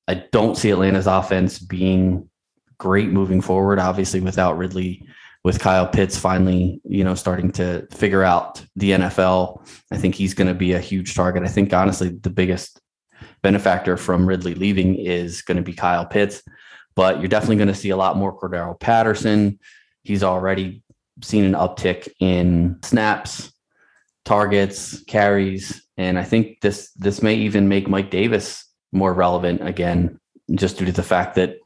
[0.07, 2.29] I don't see Atlanta's offense being
[2.77, 3.79] great moving forward.
[3.79, 5.05] Obviously, without Ridley,
[5.43, 10.33] with Kyle Pitts finally, you know, starting to figure out the NFL, I think he's
[10.33, 11.43] going to be a huge target.
[11.43, 12.79] I think honestly, the biggest
[13.45, 16.41] benefactor from Ridley leaving is going to be Kyle Pitts,
[16.95, 19.59] but you're definitely going to see a lot more Cordarrelle Patterson.
[20.01, 20.81] He's already
[21.21, 23.53] seen an uptick in snaps,
[24.23, 30.19] targets, carries, and I think this this may even make Mike Davis more relevant again,
[30.55, 31.57] just due to the fact that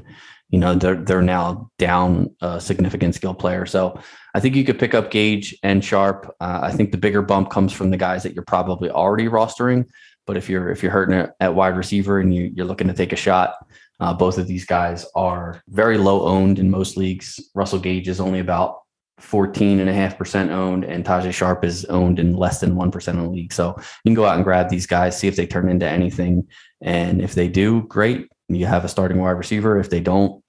[0.50, 3.66] you know they're they're now down a significant skill player.
[3.66, 3.98] So
[4.36, 6.28] I think you could pick up Gage and Sharpe.
[6.42, 9.86] Uh, I think the bigger bump comes from the guys that you're probably already rostering.
[10.30, 13.12] But if you're if you're hurting at, wide receiver and you, you're looking to take
[13.12, 13.56] a shot,
[14.00, 17.40] uh, both of these guys are very low owned in most leagues.
[17.56, 18.78] Russell Gage is only about
[19.22, 23.52] 14.5% owned, and Tajae Sharpe is owned in less than 1% of the league.
[23.52, 26.48] So you can go out and grab these guys, see if they turn into anything.
[26.80, 28.28] And if they do, great.
[28.50, 29.80] You have a starting wide receiver.
[29.80, 30.44] If they don't,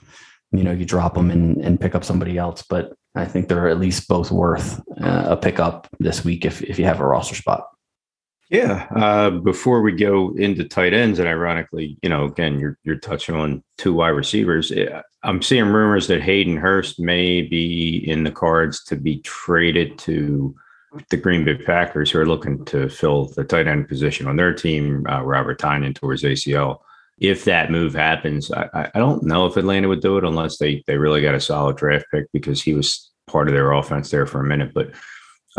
[0.53, 2.63] you know, you drop them and, and pick up somebody else.
[2.69, 6.79] But I think they're at least both worth uh, a pickup this week if, if
[6.79, 7.65] you have a roster spot.
[8.51, 8.89] Yeah.
[8.95, 13.37] Uh, before we go into tight ends, and ironically, you know, again, you're you're touching
[13.37, 14.73] on two wide receivers.
[15.23, 20.55] I'm seeing rumors that Hayden Hurst may be in the cards to be traded to
[21.11, 24.53] the Green Bay Packers, who are looking to fill the tight end position on their
[24.53, 25.07] team.
[25.09, 26.79] Uh, Robert Tonyan towards ACL.
[27.19, 30.83] If that move happens, I, I don't know if Atlanta would do it unless they
[30.89, 34.27] they really got a solid draft pick because he was part of their offense there
[34.27, 34.91] for a minute, but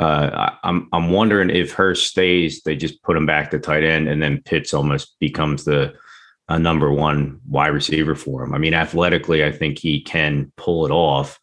[0.02, 4.08] uh, I'm I'm wondering if Hurst stays, they just put him back to tight end,
[4.08, 5.94] and then Pitts almost becomes the
[6.58, 8.54] number one wide receiver for him.
[8.54, 11.40] I mean, athletically, I think he can pull it off,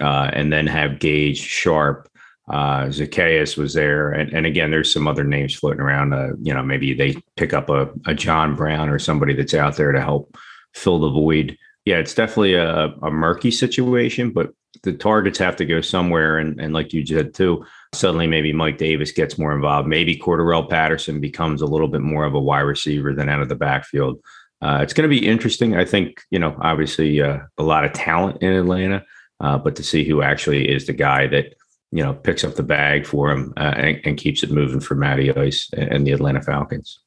[0.00, 2.08] uh, and then have Gage, Sharpe,
[2.50, 6.12] uh, Zaccheaus was there, and, and again, there's some other names floating around.
[6.12, 9.76] Uh, you know, maybe they pick up a, a John Brown or somebody that's out
[9.76, 10.36] there to help
[10.74, 11.56] fill the void.
[11.84, 14.50] Yeah, it's definitely a, a murky situation, but
[14.82, 18.78] the targets have to go somewhere, and and like you said too suddenly maybe Mike
[18.78, 19.88] Davis gets more involved.
[19.88, 23.48] Maybe Cordarrelle Patterson becomes a little bit more of a wide receiver than out of
[23.48, 24.20] the backfield.
[24.62, 25.76] Uh, it's going to be interesting.
[25.76, 29.04] I think, you know, obviously uh, a lot of talent in Atlanta,
[29.40, 31.54] uh, but to see who actually is the guy that,
[31.90, 34.94] you know, picks up the bag for him uh, and, and, keeps it moving for
[34.94, 37.00] Matty Ice and the Atlanta Falcons.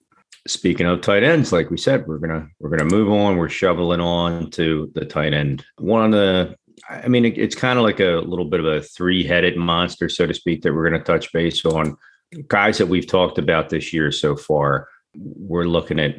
[0.46, 3.38] Speaking of tight ends, like we said, we're gonna we're gonna move on.
[3.38, 5.66] We're shoveling on to the tight end.
[5.80, 6.56] One of the
[6.90, 10.10] I mean, it, it's kind of like a little bit of a three headed monster,
[10.10, 11.98] so to speak, that we're going to touch base on.
[12.48, 16.16] Guys that we've talked about this year so far, we're looking at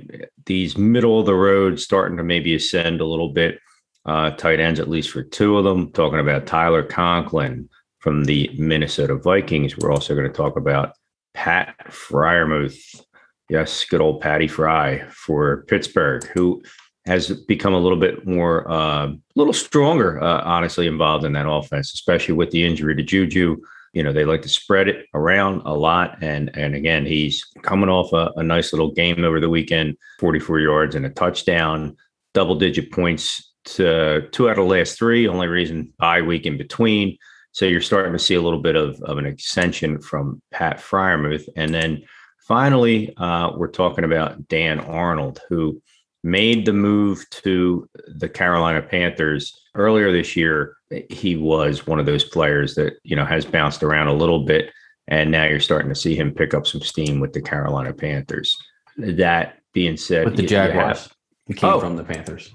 [0.46, 3.60] these middle of the road starting to maybe ascend a little bit.
[4.04, 5.90] Uh, tight ends, at least for two of them.
[5.90, 9.76] Talking about Tyler Conklin from the Minnesota Vikings.
[9.76, 10.92] We're also going to talk about
[11.34, 13.02] Pat Freiermuth.
[13.50, 16.62] Yes, good old Patty Fry for Pittsburgh, who
[17.06, 21.48] has become a little bit more, uh, a little stronger, uh, honestly, involved in that
[21.48, 23.56] offense, especially with the injury to Juju.
[23.92, 26.18] You know, they like to spread it around a lot.
[26.20, 30.60] And and again, he's coming off a, a nice little game over the weekend 44
[30.60, 31.96] yards and a touchdown,
[32.34, 36.56] double digit points to two out of the last three, only reason bye week in
[36.56, 37.16] between.
[37.52, 41.48] So you're starting to see a little bit of, of an extension from Pat Freiermuth.
[41.56, 42.02] And then
[42.46, 45.80] finally, uh, we're talking about Dan Arnold, who
[46.26, 50.76] made the move to the Carolina Panthers earlier this year.
[51.08, 54.72] He was one of those players that, you know, has bounced around a little bit.
[55.06, 58.56] And now you're starting to see him pick up some steam with the Carolina Panthers.
[58.98, 61.08] That being said, with the Jaguars,
[61.46, 62.50] he came oh, from the Panthers.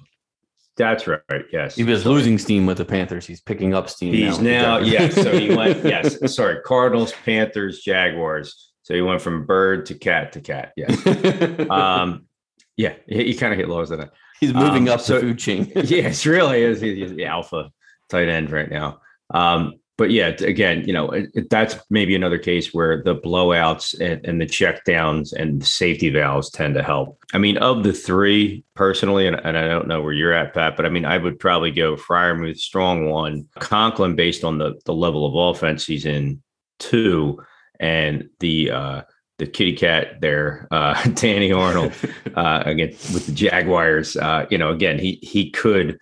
[0.75, 1.21] That's right.
[1.53, 3.25] Yes, he was losing steam with the Panthers.
[3.25, 4.13] He's picking up steam.
[4.13, 5.15] He's now, now yes.
[5.15, 6.35] So he went yes.
[6.35, 8.71] Sorry, Cardinals, Panthers, Jaguars.
[8.83, 10.73] So he went from bird to cat to cat.
[10.75, 11.69] Yes.
[11.69, 12.25] um,
[12.81, 14.11] yeah, he, he kind of hit lower than that.
[14.39, 15.71] He's moving um, up so, the food chain.
[15.75, 16.81] yeah, really is.
[16.81, 17.71] He's the alpha
[18.09, 19.01] tight end right now.
[19.31, 23.93] Um, but yeah, again, you know, it, it, that's maybe another case where the blowouts
[24.01, 27.19] and, and the checkdowns and safety valves tend to help.
[27.35, 30.75] I mean, of the three, personally, and, and, I don't know where you're at, Pat,
[30.75, 34.93] but I mean, I would probably go Freiermuth, strong one, Conklin, based on the the
[34.93, 36.41] level of offense he's in,
[36.79, 37.39] two,
[37.79, 39.01] and the uh,
[39.41, 41.93] the kitty cat there, uh, Danny Arnold,
[42.35, 44.15] uh, again with the Jaguars.
[44.15, 45.97] Uh, you know, again, he he could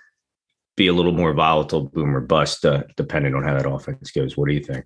[0.75, 4.35] be a little more volatile, boom or bust, uh, depending on how that offense goes.
[4.35, 4.85] What do you think?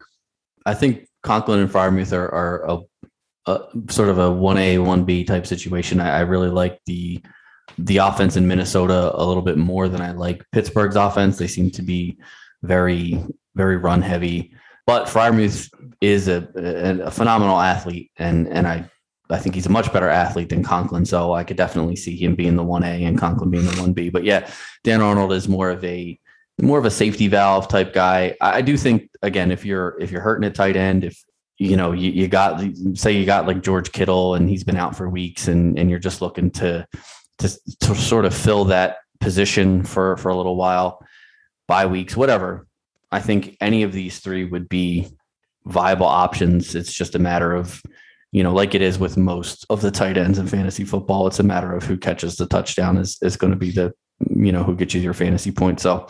[0.67, 5.03] I think Conklin and Freiermuth are, are a, a, sort of a one A one
[5.03, 5.99] B type situation.
[5.99, 7.21] I, I really like the
[7.79, 11.37] the offense in Minnesota a little bit more than I like Pittsburgh's offense.
[11.37, 12.19] They seem to be
[12.61, 13.23] very
[13.55, 14.53] very run heavy.
[14.85, 15.69] But Freiermuth
[16.01, 18.89] is a, a, a phenomenal athlete, and and I
[19.29, 21.05] I think he's a much better athlete than Conklin.
[21.05, 23.93] So I could definitely see him being the one A and Conklin being the one
[23.93, 24.09] B.
[24.09, 24.49] But yeah,
[24.83, 26.19] Dan Arnold is more of a
[26.61, 28.35] more of a safety valve type guy.
[28.41, 31.23] I do think again, if you're if you're hurting at tight end, if
[31.57, 32.61] you know you, you got
[32.93, 35.99] say you got like George Kittle and he's been out for weeks and and you're
[35.99, 36.85] just looking to
[37.39, 41.03] to to sort of fill that position for for a little while,
[41.67, 42.67] bye weeks, whatever.
[43.13, 45.07] I think any of these three would be
[45.65, 46.75] viable options.
[46.75, 47.81] It's just a matter of
[48.33, 51.39] you know, like it is with most of the tight ends in fantasy football, it's
[51.39, 53.93] a matter of who catches the touchdown is is going to be the,
[54.35, 55.83] you know, who gets you your fantasy points.
[55.83, 56.07] So,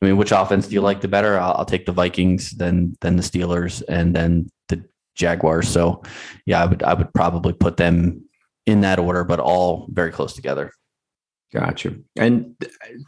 [0.00, 1.36] I mean, which offense do you like the better?
[1.36, 4.84] I'll, I'll take the Vikings, then then the Steelers, and then the
[5.16, 5.68] Jaguars.
[5.68, 6.04] So,
[6.46, 8.22] yeah, I would I would probably put them
[8.66, 10.70] in that order, but all very close together.
[11.52, 11.96] Gotcha.
[12.16, 12.54] And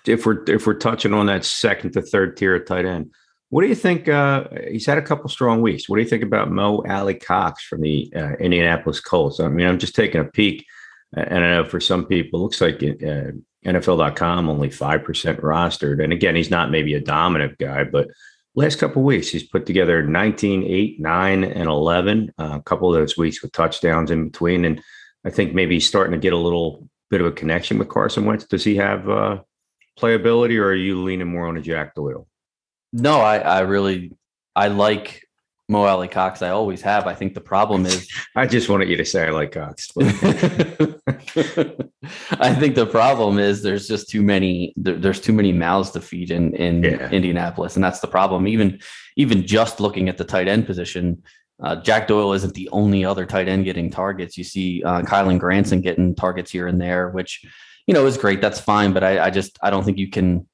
[0.08, 3.12] if we're if we're touching on that second to third tier of tight end,
[3.50, 4.08] what do you think?
[4.08, 5.88] Uh, he's had a couple strong weeks.
[5.88, 9.38] What do you think about Mo Alie-Cox from the uh, Indianapolis Colts?
[9.38, 10.66] I mean, I'm just taking a peek,
[11.16, 13.32] and I know for some people, it looks like uh,
[13.64, 16.02] NFL.com only five percent rostered.
[16.02, 18.08] And again, he's not maybe a dominant guy, but
[18.56, 22.32] last couple weeks he's put together 19, 8, 9, and 11.
[22.38, 24.82] Uh, a couple of those weeks with touchdowns in between, and
[25.24, 28.24] I think maybe he's starting to get a little bit of a connection with Carson
[28.24, 28.44] Wentz.
[28.44, 29.40] Does he have uh,
[29.98, 32.26] playability, or are you leaning more on a Jack Doyle?
[32.96, 34.12] No, I, I really
[34.54, 35.22] I like
[35.68, 36.40] Mo Alie-Cox.
[36.40, 37.06] I always have.
[37.06, 39.92] I think the problem is I just wanted you to say I like Cox.
[39.94, 40.06] But...
[42.40, 46.00] I think the problem is there's just too many there, there's too many mouths to
[46.00, 47.10] feed in in yeah.
[47.10, 48.48] Indianapolis, and that's the problem.
[48.48, 48.80] Even
[49.16, 51.22] even just looking at the tight end position,
[51.62, 54.38] uh, Jack Doyle isn't the only other tight end getting targets.
[54.38, 57.44] You see uh, Kylen Granson getting targets here and there, which
[57.86, 58.40] you know is great.
[58.40, 60.46] That's fine, but I, I just I don't think you can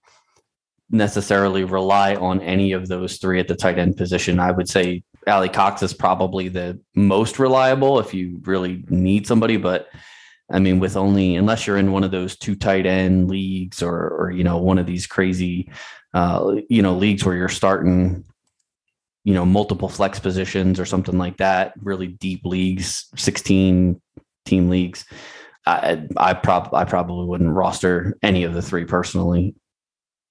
[0.92, 4.38] necessarily rely on any of those three at the tight end position.
[4.38, 9.88] I would say Alie-Cox is probably the most reliable if you really need somebody, but
[10.50, 14.08] I mean, with only unless you're in one of those two tight end leagues or
[14.10, 15.70] or you know one of these crazy
[16.12, 18.24] uh, you know leagues where you're starting
[19.24, 24.00] you know multiple flex positions or something like that, really deep leagues, 16
[24.44, 25.06] team leagues.
[25.64, 29.54] I I, prob- I probably wouldn't roster any of the three personally.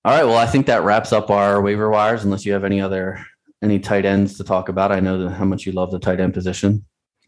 [0.03, 0.23] All right.
[0.23, 2.23] Well, I think that wraps up our waiver wires.
[2.23, 3.23] Unless you have any other
[3.61, 6.33] any tight ends to talk about, I know how much you love the tight end
[6.33, 6.85] position.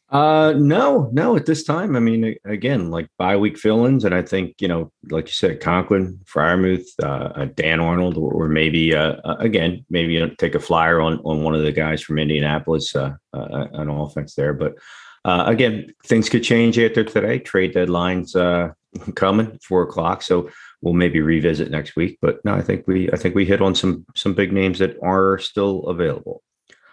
[0.09, 1.35] Uh, no, no.
[1.35, 4.91] At this time, I mean, again, like bye week fill-ins, and I think you know,
[5.09, 9.85] like you said, Conklin, Freiermuth, uh, uh Dan Arnold, or, or maybe uh, uh again,
[9.91, 13.13] maybe you know, take a flyer on on one of the guys from Indianapolis, uh,
[13.33, 14.53] uh an offense there.
[14.53, 14.75] But
[15.25, 17.39] uh, again, things could change after today.
[17.39, 18.73] Trade deadlines uh,
[19.15, 20.49] coming four o'clock, so
[20.83, 22.19] we'll maybe revisit next week.
[22.21, 24.97] But no, I think we I think we hit on some some big names that
[25.01, 26.43] are still available.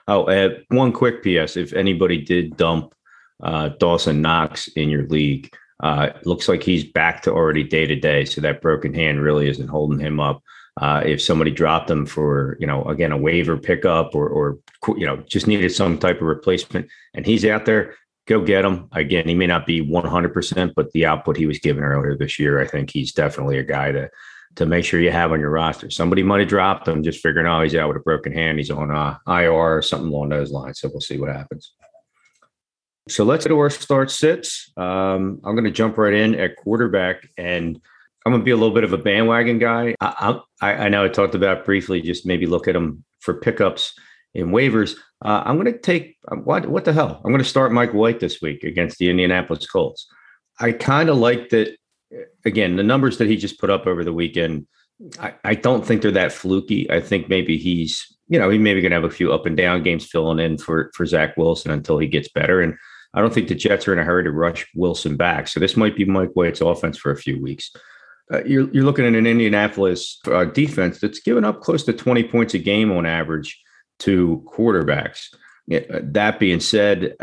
[0.09, 2.95] Oh, uh, one quick PS: if anybody did dump
[3.43, 7.97] uh, Dawson Knox in your league, uh, looks like he's back to already day to
[7.97, 8.25] day.
[8.25, 10.43] So that broken hand really isn't holding him up.
[10.81, 14.59] Uh, if somebody dropped him for, you know, again, a waiver pickup or, or,
[14.97, 17.95] you know, just needed some type of replacement and he's out there,
[18.31, 18.89] go get him.
[18.93, 22.61] Again, he may not be 100%, but the output he was given earlier this year,
[22.61, 24.09] I think he's definitely a guy to
[24.57, 25.91] to make sure you have on your roster.
[25.91, 28.59] Somebody might have dropped him just figuring, oh, he's out with a broken hand.
[28.59, 30.81] He's on uh, IR or something along those lines.
[30.81, 31.73] So we'll see what happens.
[33.09, 34.73] So let's do our start sits.
[34.77, 37.81] Um, I'm going to jump right in at quarterback, and
[38.27, 39.95] I'm going to be a little bit of a bandwagon guy.
[40.01, 43.95] I, I, I know I talked about briefly, just maybe look at him for pickups
[44.35, 44.97] in waivers.
[45.23, 47.21] Uh, I'm going to take what what the hell?
[47.25, 50.07] I'm going to start Mike White this week against the Indianapolis Colts.
[50.59, 51.77] I kind of like that.
[52.45, 54.67] Again, the numbers that he just put up over the weekend,
[55.21, 56.91] I, I don't think they're that fluky.
[56.91, 59.57] I think maybe he's, you know, he maybe going to have a few up and
[59.57, 62.61] down games filling in for for Zach Wilson until he gets better.
[62.61, 62.75] And
[63.15, 65.49] I don't think the Jets are in a hurry to rush Wilson back.
[65.49, 67.71] So this might be Mike White's offense for a few weeks.
[68.33, 72.25] Uh, you're, you're looking at an Indianapolis uh, defense that's given up close to 20
[72.25, 73.61] points a game on average
[74.01, 75.35] to quarterbacks.
[75.69, 77.17] That being said,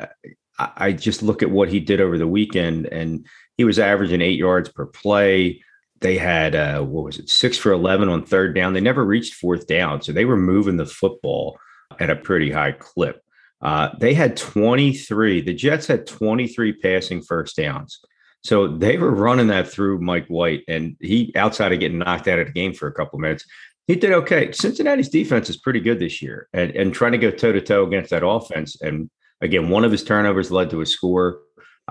[0.57, 3.25] I just look at what he did over the weekend, and
[3.57, 5.63] he was averaging eight yards per play.
[5.99, 8.73] They had uh, what was it, six for eleven on third down.
[8.73, 11.59] They never reached fourth down, so they were moving the football
[11.99, 13.21] at a pretty high clip.
[13.61, 15.41] Uh, they had 23.
[15.41, 17.99] The Jets had 23 passing first downs.
[18.43, 22.39] So they were running that through Mike White, and he, outside of getting knocked out
[22.39, 23.45] of the game for a couple of minutes,
[23.87, 24.51] he did okay.
[24.51, 27.85] Cincinnati's defense is pretty good this year, and and trying to go toe to toe
[27.85, 28.79] against that offense.
[28.81, 29.09] And
[29.41, 31.39] again, one of his turnovers led to a score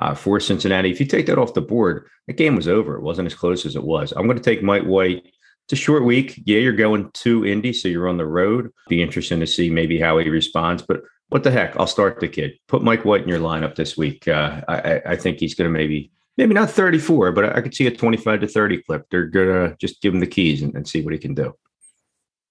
[0.00, 0.90] uh, for Cincinnati.
[0.90, 2.96] If you take that off the board, the game was over.
[2.96, 4.12] It wasn't as close as it was.
[4.12, 5.26] I'm going to take Mike White
[5.66, 6.40] it's a short week.
[6.44, 8.70] Yeah, you're going to Indy, so you're on the road.
[8.88, 10.80] Be interesting to see maybe how he responds.
[10.80, 11.76] But what the heck?
[11.76, 12.52] I'll start the kid.
[12.68, 14.28] Put Mike White in your lineup this week.
[14.28, 17.88] Uh, I, I think he's going to maybe maybe not 34, but I could see
[17.88, 19.06] a 25 to 30 clip.
[19.10, 21.52] They're gonna just give him the keys and, and see what he can do.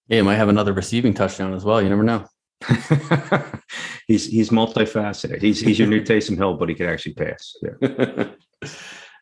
[0.07, 1.81] Yeah, he might have another receiving touchdown as well.
[1.81, 2.25] You never know.
[4.07, 5.41] he's he's multifaceted.
[5.41, 7.55] He's he's your new Taysom Hill, but he can actually pass.
[7.61, 8.27] Yeah.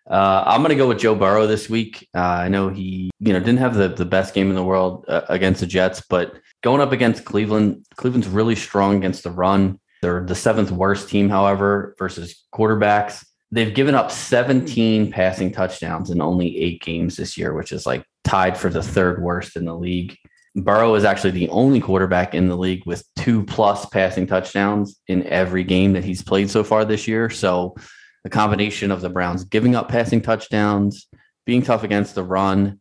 [0.10, 2.10] Uh, I'm going to go with Joe Burrow this week.
[2.14, 5.06] Uh, I know he, you know, didn't have the, the best game in the world
[5.08, 9.80] uh, against the Jets, but going up against Cleveland, Cleveland's really strong against the run.
[10.02, 13.26] They're the seventh worst team, however, versus quarterbacks.
[13.52, 18.04] They've given up 17 passing touchdowns in only eight games this year, which is like
[18.26, 20.18] tied for the third worst in the league.
[20.56, 25.26] Burrow is actually the only quarterback in the league with two plus passing touchdowns in
[25.28, 27.30] every game that he's played so far this year.
[27.30, 27.76] So
[28.24, 31.08] the combination of the Browns giving up passing touchdowns,
[31.46, 32.80] being tough against the run,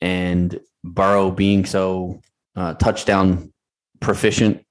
[0.00, 2.20] and Burrow being so
[2.56, 3.52] uh, touchdown
[4.00, 4.64] proficient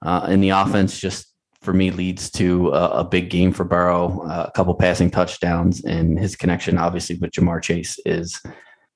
[0.00, 1.28] uh, in the offense just
[1.60, 5.84] for me leads to a, a big game for Burrow, uh, a couple passing touchdowns,
[5.84, 8.40] and his connection obviously with Ja'Marr Chase is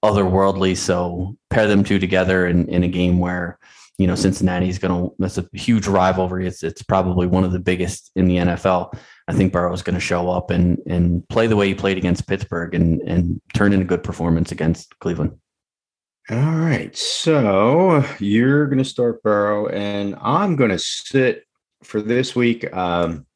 [0.05, 0.77] otherworldly.
[0.77, 3.59] So pair them two together in, in a game where
[3.99, 6.47] you know Cincinnati's going to that's a huge rivalry.
[6.47, 8.97] It's it's probably one of the biggest in the NFL.
[9.29, 11.99] I think Burrow is going to show up and and play the way he played
[11.99, 15.39] against Pittsburgh and and turn in a good performance against Cleveland.
[16.29, 21.45] All right, so you're going to start Burrow, and I'm going to sit
[21.85, 22.75] for this week.
[22.77, 23.27] Um,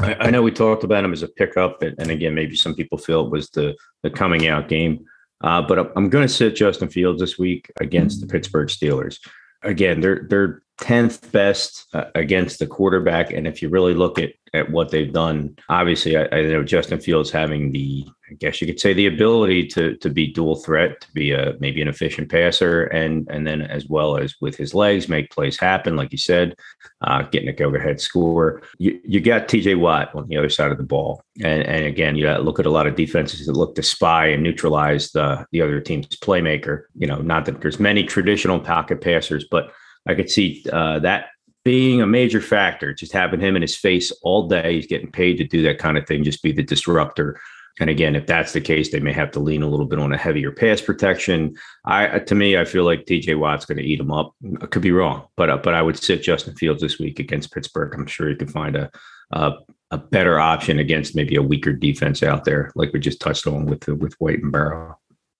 [0.00, 2.74] I, I, know we talked about him as a pickup, and, and, again, maybe some
[2.74, 5.04] people feel it was the the coming out game.
[5.42, 9.18] Uh, but I'm going to sit Justin Fields this week against the Pittsburgh Steelers.
[9.62, 14.30] Again, they're they're tenth best uh, against the quarterback, and if you really look at
[14.54, 18.66] at what they've done, obviously, I, I know Justin Fields having the I guess you
[18.66, 22.30] could say the ability to to be dual threat, to be a maybe an efficient
[22.30, 26.18] passer, and and then as well as with his legs make plays happen, like you
[26.18, 26.56] said,
[27.02, 28.62] uh, getting a go ahead score.
[28.78, 29.76] You you got T.J.
[29.76, 32.70] Watt on the other side of the ball, and and again, you look at a
[32.70, 36.84] lot of defenses that look to spy and neutralize the the other team's playmaker.
[36.96, 39.72] You know, not that there's many traditional pocket passers, but
[40.06, 41.26] I could see uh, that
[41.64, 44.74] being a major factor, just having him in his face all day.
[44.74, 47.40] He's getting paid to do that kind of thing, just be the disruptor.
[47.80, 50.12] And again, if that's the case, they may have to lean a little bit on
[50.12, 51.56] a heavier pass protection.
[51.86, 54.34] I, to me, I feel like TJ Watt's going to eat him up.
[54.60, 57.52] I could be wrong, but uh, but I would sit Justin Fields this week against
[57.52, 57.94] Pittsburgh.
[57.94, 58.90] I'm sure you could find a,
[59.30, 59.54] a
[59.90, 63.66] a better option against maybe a weaker defense out there, like we just touched on
[63.66, 64.98] with with White and Burrow.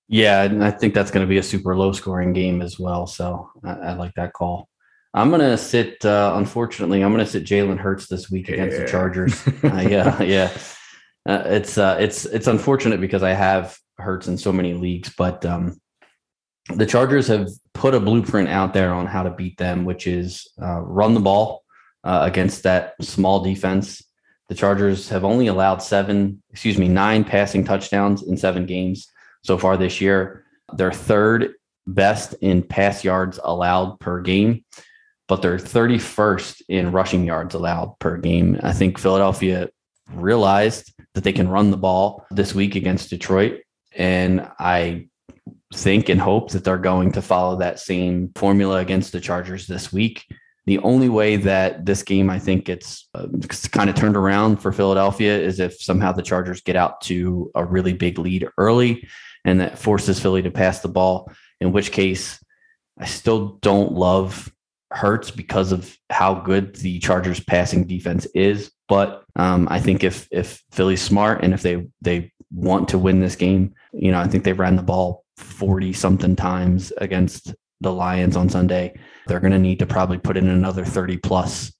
[0.09, 3.07] Yeah, and I think that's going to be a super low scoring game as well.
[3.07, 4.69] So I, I like that call.
[5.15, 6.05] I'm gonna sit.
[6.05, 9.47] Uh, unfortunately, I'm gonna sit Jalen Hurts this week against the Chargers.
[9.65, 10.51] uh, yeah, yeah.
[11.29, 15.45] Uh, it's uh, it's it's unfortunate because I have Hurts in so many leagues, but
[15.45, 15.79] um,
[16.75, 20.51] the Chargers have put a blueprint out there on how to beat them, which is
[20.63, 21.63] uh, run the ball
[22.05, 24.03] uh, against that small defense.
[24.49, 29.12] The Chargers have only allowed seven, excuse me, nine passing touchdowns in seven games
[29.43, 30.45] so far this year.
[30.75, 31.55] They're third
[31.87, 34.65] best in pass yards allowed per game,
[35.29, 38.59] but they're 31st in rushing yards allowed per game.
[38.63, 39.69] I think Philadelphia
[40.13, 43.61] realized that they can run the ball this week against Detroit.
[43.95, 45.09] And I
[45.75, 49.93] think and hope that they're going to follow that same formula against the Chargers this
[49.93, 50.25] week.
[50.67, 53.27] The only way that this game, I think, gets uh,
[53.73, 57.65] kind of turned around for Philadelphia is if somehow the Chargers get out to a
[57.65, 59.09] really big lead early
[59.45, 61.31] and that forces Philly to pass the ball,
[61.61, 62.43] in which case
[62.99, 64.53] I still don't love
[64.91, 68.71] Hurts because of how good the Chargers passing defense is.
[68.89, 73.21] But um, I think if if Philly's smart and if they they want to win
[73.21, 77.93] this game, you know, I think they ran the ball 40 something times against the
[77.93, 78.95] Lions on Sunday.
[79.27, 81.73] They're going to need to probably put in another 30 plus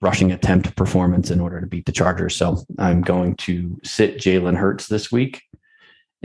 [0.00, 2.36] rushing attempt performance in order to beat the Chargers.
[2.36, 5.42] So I'm going to sit Jalen Hurts this week.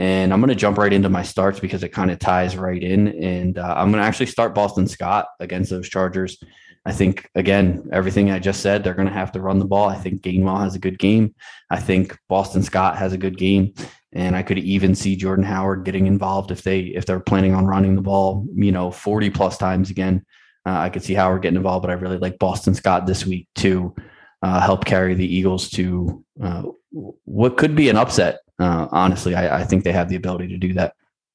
[0.02, 2.82] And I'm going to jump right into my starts because it kind of ties right
[2.82, 3.06] in.
[3.22, 6.42] And uh, I'm going to actually start Boston Scott against those Chargers.
[6.84, 9.88] I think, again, everything I just said, they're going to have to run the ball.
[9.88, 11.36] I think Gainwell has a good game.
[11.70, 13.74] I think Boston Scott has a good game.
[14.12, 17.66] And I could even see Jordan Howard getting involved if they if they're planning on
[17.66, 20.26] running the ball, you know, 40 plus times again.
[20.66, 23.46] Uh, I could see Howard getting involved, but I really like Boston Scott this week
[23.56, 23.94] to
[24.42, 29.60] uh, help carry the Eagles to uh, what could be an upset uh, honestly, I,
[29.60, 30.94] I, think they have the ability to do that.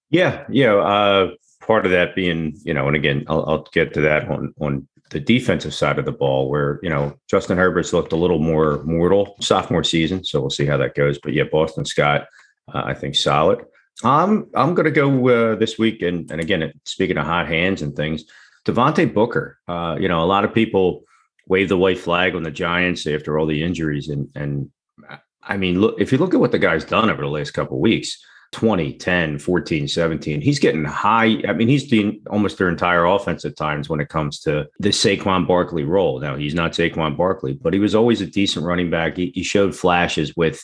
[0.09, 0.75] Yeah, yeah.
[0.75, 4.53] Uh, part of that being, you know, and again, I'll, I'll, get to that on
[4.59, 8.39] on the defensive side of the ball, where you know Justin Herbert's looked a little
[8.39, 11.19] more mortal sophomore season, so we'll see how that goes.
[11.19, 12.27] But yeah, Boston Scott,
[12.73, 13.63] uh, I think solid.
[14.03, 17.81] I'm I'm going to go uh, this week, and and again, speaking of hot hands
[17.81, 18.25] and things,
[18.65, 19.59] Devontae Booker.
[19.67, 21.03] Uh, you know, a lot of people
[21.47, 24.71] wave the white flag on the Giants after all the injuries, and and
[25.47, 27.79] I mean, look if you look at what the guy's done over the last couple
[27.79, 28.23] weeks.
[28.53, 30.41] 20, 10, 14, 17.
[30.41, 31.41] He's getting high.
[31.47, 34.89] I mean, he's doing almost their entire offense at times when it comes to the
[34.89, 36.19] Saquon Barkley role.
[36.19, 39.17] Now, he's not Saquon Barkley, but he was always a decent running back.
[39.17, 40.63] He, he showed flashes with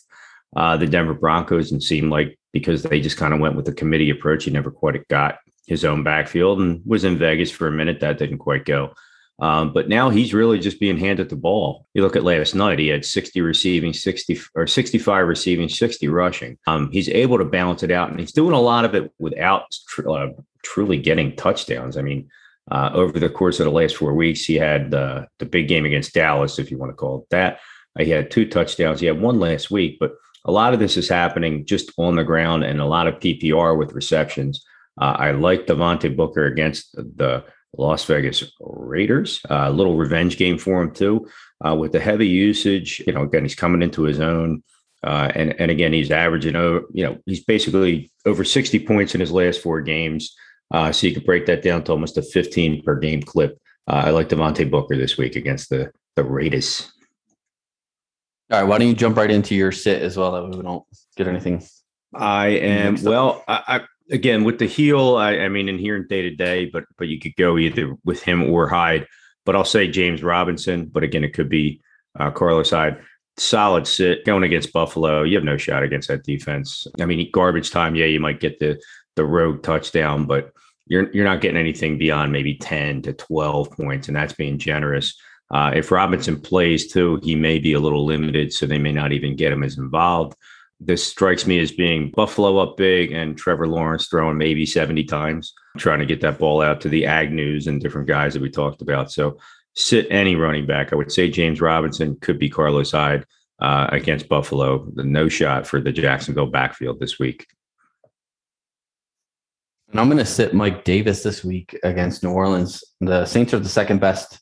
[0.55, 3.73] uh, the Denver Broncos and seemed like because they just kind of went with the
[3.73, 4.45] committee approach.
[4.45, 7.99] He never quite got his own backfield and was in Vegas for a minute.
[7.99, 8.93] That didn't quite go.
[9.39, 11.87] Um, but now he's really just being handed the ball.
[11.93, 16.57] You look at last night; he had 60 receiving, 60 or 65 receiving, 60 rushing.
[16.67, 19.63] Um, he's able to balance it out, and he's doing a lot of it without
[19.87, 20.29] tr- uh,
[20.63, 21.97] truly getting touchdowns.
[21.97, 22.29] I mean,
[22.71, 25.85] uh, over the course of the last four weeks, he had uh, the big game
[25.85, 27.59] against Dallas, if you want to call it that.
[27.99, 28.99] he had two touchdowns.
[28.99, 30.13] He had one last week, but
[30.45, 33.77] a lot of this is happening just on the ground and a lot of PPR
[33.77, 34.63] with receptions.
[34.99, 37.43] Uh, I like Devontae Booker against the
[37.77, 39.41] Las Vegas Raiders.
[39.49, 41.27] Uh, a little revenge game for him too,
[41.65, 43.01] uh, with the heavy usage.
[43.05, 44.63] You know, again, he's coming into his own,
[45.03, 46.85] uh, and and again, he's averaging over.
[46.93, 50.35] You know, he's basically over sixty points in his last four games.
[50.71, 53.57] Uh, so you can break that down to almost a fifteen per game clip.
[53.87, 56.91] Uh, I like Devontae Booker this week against the the Raiders.
[58.51, 60.31] All right, why don't you jump right into your sit as well?
[60.31, 60.83] That we don't
[61.17, 61.65] get anything.
[62.13, 63.43] I am well.
[63.47, 63.81] I, I,
[64.13, 65.17] again with the heel.
[65.17, 67.95] I, I mean, in here in day to day, but but you could go either
[68.05, 69.07] with him or Hyde.
[69.45, 70.85] But I'll say James Robinson.
[70.85, 71.81] But again, it could be
[72.17, 73.01] uh, Carlos Hyde.
[73.35, 75.23] Solid sit going against Buffalo.
[75.23, 76.85] You have no shot against that defense.
[77.01, 77.95] I mean, garbage time.
[77.95, 78.79] Yeah, you might get the
[79.15, 80.51] the rogue touchdown, but
[80.85, 85.19] you're you're not getting anything beyond maybe ten to twelve points, and that's being generous.
[85.51, 89.11] Uh, if Robinson plays too, he may be a little limited, so they may not
[89.11, 90.35] even get him as involved.
[90.79, 95.53] This strikes me as being Buffalo up big and Trevor Lawrence throwing maybe 70 times,
[95.77, 98.81] trying to get that ball out to the Agnews and different guys that we talked
[98.81, 99.11] about.
[99.11, 99.37] So
[99.75, 100.91] sit any running back.
[100.91, 103.25] I would say James Robinson could be Carlos Hyde
[103.59, 104.89] uh, against Buffalo.
[104.93, 107.47] The no shot for the Jacksonville backfield this week.
[109.89, 112.83] And I'm going to sit Mike Davis this week against New Orleans.
[112.99, 114.39] The Saints are the second best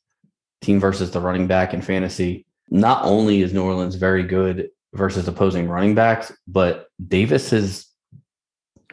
[0.62, 2.46] team versus the running back in fantasy.
[2.70, 7.88] Not only is New Orleans very good versus opposing running backs, but Davis has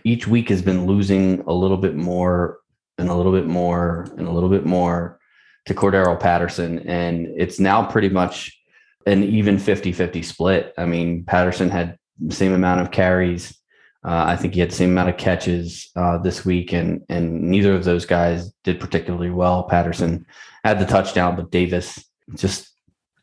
[0.04, 2.58] each week has been losing a little bit more
[2.98, 5.18] and a little bit more and a little bit more
[5.66, 6.80] to Cordarrelle Patterson.
[6.88, 8.56] And it's now pretty much
[9.06, 10.72] an even 50 50 split.
[10.78, 13.56] I mean, Patterson had the same amount of carries.
[14.04, 17.42] Uh, I think he had the same amount of catches uh, this week, and and
[17.42, 19.64] neither of those guys did particularly well.
[19.64, 20.24] Patterson
[20.64, 22.67] had the touchdown, but Davis just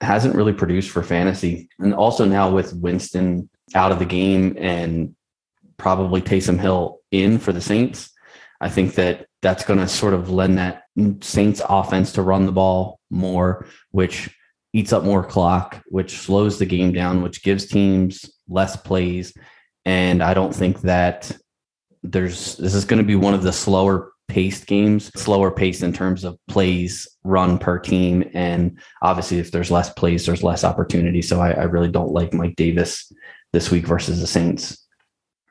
[0.06, 1.70] hasn't really produced for fantasy.
[1.80, 5.16] And also now with Winston out of the game and
[5.78, 8.12] probably Taysom Hill in for the Saints,
[8.62, 10.84] I think that that's going to sort of lend that
[11.22, 14.30] Saints offense to run the ball more, which
[14.74, 19.34] eats up more clock, which slows the game down, which gives teams less plays.
[19.86, 21.32] And I don't think that
[22.02, 25.94] there's this is going to be one of the slower paced games, slower pace in
[25.94, 28.30] terms of plays run per team.
[28.34, 31.22] And obviously, if there's less plays, there's less opportunity.
[31.22, 33.12] So I, I really don't like Mike Davis
[33.54, 34.86] this week versus the Saints.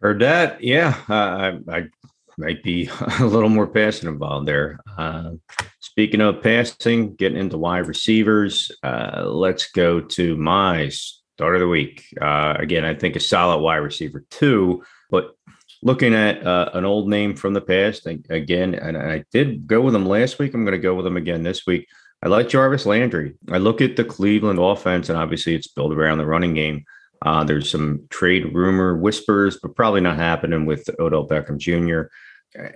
[0.01, 0.63] Heard that.
[0.63, 0.95] Yeah.
[1.09, 1.89] Uh, I, I
[2.37, 4.79] might be a little more passing involved there.
[4.99, 5.33] Uh,
[5.81, 11.69] speaking of passing, getting into wide receivers, uh, let's go to my start of the
[11.69, 12.05] week.
[12.21, 15.37] Uh, again, I think a solid wide receiver too, but
[15.85, 19.95] looking at uh, an old name from the past again, and I did go with
[19.95, 20.55] him last week.
[20.55, 21.87] I'm going to go with him again this week.
[22.23, 23.35] I like Jarvis Landry.
[23.53, 26.85] I look at the Cleveland offense, and obviously it's built around the running game.
[27.21, 32.11] Uh, there's some trade rumor whispers, but probably not happening with Odell Beckham Jr.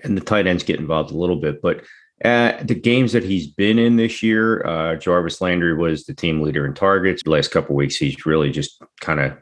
[0.05, 1.63] And the tight ends get involved a little bit.
[1.63, 1.85] But
[2.25, 6.43] uh, the games that he's been in this year, uh, Jarvis Landry was the team
[6.43, 7.23] leader in targets.
[7.23, 9.39] The last couple weeks, he's really just kind of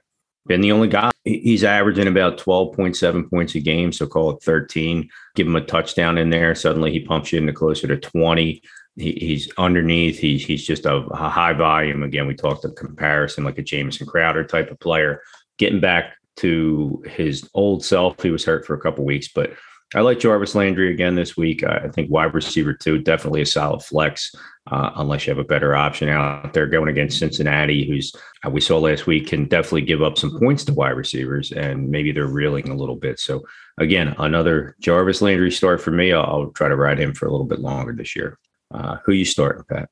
[0.47, 1.11] been the only guy.
[1.25, 5.09] He's averaging about 12.7 points a game, so call it 13.
[5.35, 6.55] Give him a touchdown in there.
[6.55, 8.63] Suddenly he pumps you into closer to 20.
[8.97, 10.19] He, he's underneath.
[10.19, 12.03] He, he's just a, a, high volume.
[12.03, 15.23] Again, we talked a comparison like a Jamison Crowder type of player.
[15.59, 19.53] Getting back to his old self, he was hurt for a couple weeks, but
[19.95, 21.63] I like Jarvis Landry again this week.
[21.63, 24.35] I think wide receiver two, definitely a solid flex,
[24.69, 28.15] uh, unless you have a better option out there going against Cincinnati, who's
[28.45, 31.89] uh, we saw last week can definitely give up some points to wide receivers, and
[31.89, 33.21] maybe they're reeling a little bit.
[33.21, 33.45] So
[33.79, 36.13] again, another Jarvis Landry start for me.
[36.13, 38.39] I'll, I'll try to ride him for a little bit longer this year.
[38.73, 39.89] Uh, who you starting, Pat?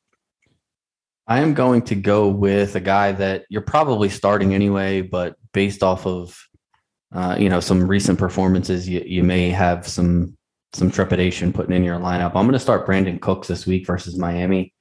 [1.26, 5.82] I am going to go with a guy that you're probably starting anyway, but based
[5.82, 6.38] off of
[7.14, 10.36] uh, you know, some recent performances, you, you may have some
[10.74, 12.34] some trepidation putting in your lineup.
[12.34, 14.74] I'm going to start Brandin Cooks this week versus Miami.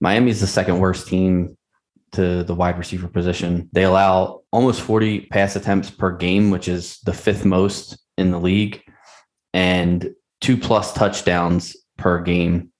[0.00, 1.56] Miami is the second worst team
[2.12, 3.68] to the wide receiver position.
[3.72, 8.38] They allow almost 40 pass attempts per game, which is the fifth most in the
[8.38, 8.82] league,
[9.52, 12.72] and two plus touchdowns per game,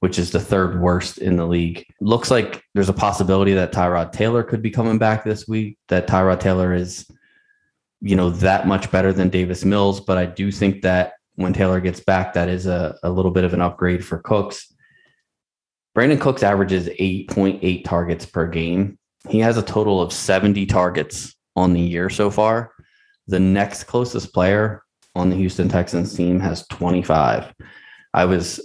[0.00, 1.84] which is the third worst in the league.
[2.00, 6.06] Looks like there's a possibility that Tyrod Taylor could be coming back this week, that
[6.06, 7.10] Tyrod Taylor is,
[8.00, 10.00] you know, that much better than Davis Mills.
[10.00, 13.44] But I do think that when Taylor gets back, that is a, a little bit
[13.44, 14.74] of an upgrade for Cooks.
[15.96, 18.98] Brandin Cooks averages 8.8 targets per game.
[19.28, 22.72] He has a total of 70 targets on the year so far.
[23.28, 24.82] The next closest player
[25.14, 27.54] on the Houston Texans team has 25.
[28.14, 28.60] I was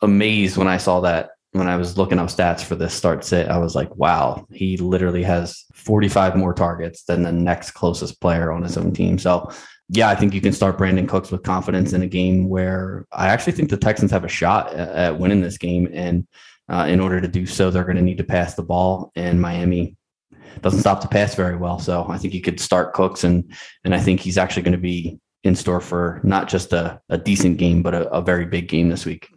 [0.00, 3.48] amazed when I saw that when I was looking up stats for this start sit.
[3.48, 8.52] I was like, wow, he literally has 45 more targets than the next closest player
[8.52, 9.18] on his own team.
[9.18, 9.50] So,
[9.88, 13.28] yeah, I think you can start Brandin Cooks with confidence in a game where I
[13.28, 15.88] actually think the Texans have a shot at, winning this game.
[15.92, 16.26] And
[16.68, 19.12] uh, in order to do so, they're going to need to pass the ball.
[19.14, 19.96] And Miami
[20.60, 21.78] doesn't stop to pass very well.
[21.78, 23.52] So I think you could start Cooks, and
[23.84, 27.18] and I think he's actually going to be in store for not just a, a
[27.18, 29.28] decent game, but a, a very big game this week.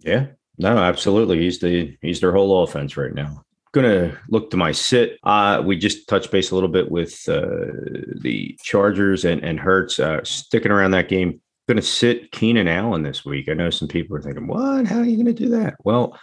[0.00, 0.26] Yeah,
[0.58, 1.38] no, absolutely.
[1.38, 3.45] He's the he's their whole offense right now.
[3.76, 5.18] Gonna look to my sit.
[5.22, 7.42] Uh, we just touched base a little bit with uh,
[8.22, 11.42] the Chargers and and Hurts uh, sticking around that game.
[11.68, 13.50] Gonna sit Keenan Allen this week.
[13.50, 14.86] I know some people are thinking, "What?
[14.86, 16.18] How are you gonna do that?" Well,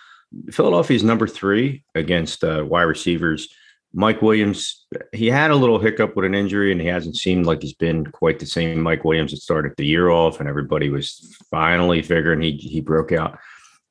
[0.50, 3.48] Philadelphia's number three against uh, wide receivers.
[3.94, 7.62] Mike Williams, he had a little hiccup with an injury, and he hasn't seemed like
[7.62, 11.38] he's been quite the same Mike Williams that started the year off, and everybody was
[11.52, 13.38] finally figuring he he broke out.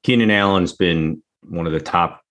[0.03, 2.22] Keenan Allen's been one of the top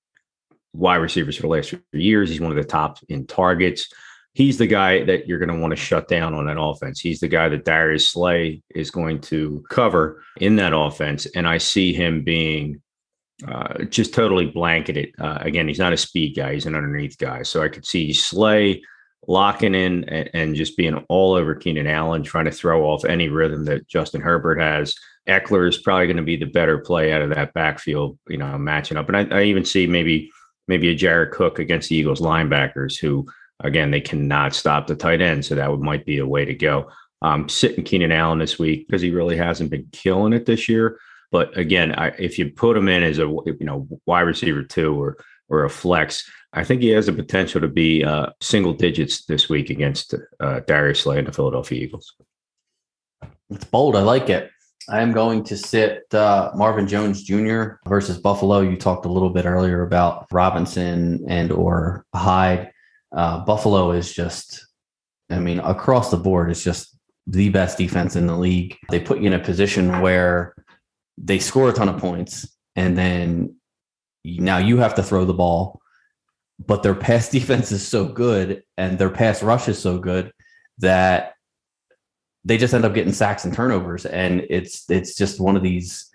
[0.73, 2.29] wide receivers for the last few years.
[2.29, 3.87] He's one of the top in targets.
[4.33, 7.01] He's the guy that you're going to want to shut down on that offense.
[7.01, 11.25] He's the guy that Darius Slay is going to cover in that offense.
[11.35, 12.81] And I see him being
[13.45, 15.13] uh, just totally blanketed.
[15.19, 17.43] Uh, again, he's not a speed guy; he's an underneath guy.
[17.43, 18.81] So I could see Slay
[19.27, 23.29] locking in and, and, just being all over Keenan Allen, trying to throw off any
[23.29, 24.95] rhythm that Justin Herbert has.
[25.27, 28.57] Ekeler is probably going to be the better play out of that backfield, you know,
[28.57, 29.07] matching up.
[29.09, 30.31] And I, I even see maybe
[30.67, 33.27] maybe a Jared Cook against the Eagles linebackers, who
[33.59, 36.53] again they cannot stop the tight end, so that would might be a way to
[36.53, 36.89] go.
[37.21, 40.99] Um, sitting Keenan Allen this week because he really hasn't been killing it this year.
[41.31, 44.99] But again, I, if you put him in as a you know wide receiver two
[45.01, 45.17] or
[45.49, 49.49] or a flex, I think he has the potential to be uh, single digits this
[49.49, 52.13] week against uh, Darius Slay and the Philadelphia Eagles.
[53.49, 53.95] It's bold.
[53.95, 54.49] I like it.
[54.91, 57.75] I am going to sit uh, Marvin Jones Jr.
[57.87, 58.59] versus Buffalo.
[58.59, 62.71] You talked a little bit earlier about Robinson and or Hyde.
[63.15, 64.67] Uh, Buffalo is just,
[65.29, 68.77] I mean, across the board, it's just the best defense in the league.
[68.89, 70.53] They put you in a position where
[71.17, 73.55] they score a ton of points and then
[74.25, 75.81] now you have to throw the ball
[76.65, 80.31] but their pass defense is so good and their pass rush is so good
[80.79, 81.33] that
[82.43, 84.05] they just end up getting sacks and turnovers.
[84.05, 86.09] And it's it's just one of these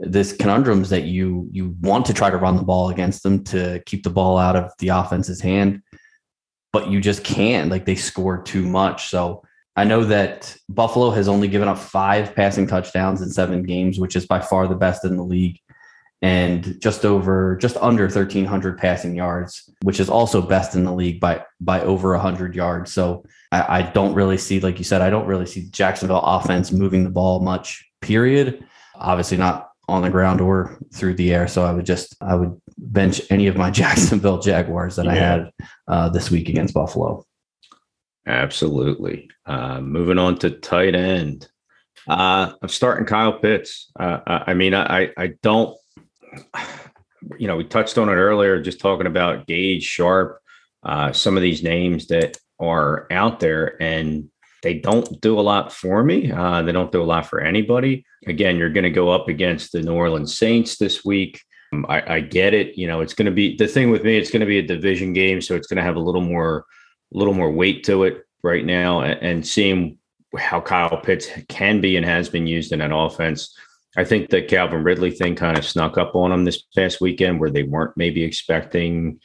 [0.00, 3.82] this conundrums that you you want to try to run the ball against them to
[3.84, 5.82] keep the ball out of the offense's hand
[6.72, 7.70] but you just can't.
[7.70, 9.08] Like they score too much.
[9.08, 9.42] So
[9.76, 14.16] I know that Buffalo has only given up five passing touchdowns in seven games, which
[14.16, 15.60] is by far the best in the league,
[16.20, 21.20] and just over, just under 1,300 passing yards, which is also best in the league
[21.20, 22.92] by by over 100 yards.
[22.92, 26.72] So I, I don't really see, like you said, I don't really see Jacksonville offense
[26.72, 27.84] moving the ball much.
[28.00, 28.64] Period.
[28.96, 31.48] Obviously not on the ground or through the air.
[31.48, 35.12] So I would just I would bench any of my Jacksonville Jaguars that yeah.
[35.12, 35.52] I had
[35.86, 37.24] uh, this week against Buffalo.
[38.26, 39.30] Absolutely.
[39.46, 41.48] Uh, moving on to tight end.
[42.06, 43.90] Uh, I'm starting Kyle Pitts.
[43.98, 45.76] Uh, I mean, I, I don't,
[47.38, 50.40] you know, we touched on it earlier, just talking about Gage Sharpe,
[50.82, 54.30] uh, some of these names that are out there and
[54.62, 56.32] they don't do a lot for me.
[56.32, 58.04] Uh, they don't do a lot for anybody.
[58.26, 61.40] Again, you're going to go up against the New Orleans Saints this week.
[61.72, 62.76] Um, I, I get it.
[62.76, 64.66] You know, it's going to be the thing with me, it's going to be a
[64.66, 65.40] division game.
[65.40, 66.64] So it's going to have a little more
[67.14, 69.98] a little more weight to it right now and, and seeing
[70.36, 73.56] how Kyle Pitts can be and has been used in an offense.
[73.98, 77.40] I think the Calvin Ridley thing kind of snuck up on them this past weekend
[77.40, 79.18] where they weren't maybe expecting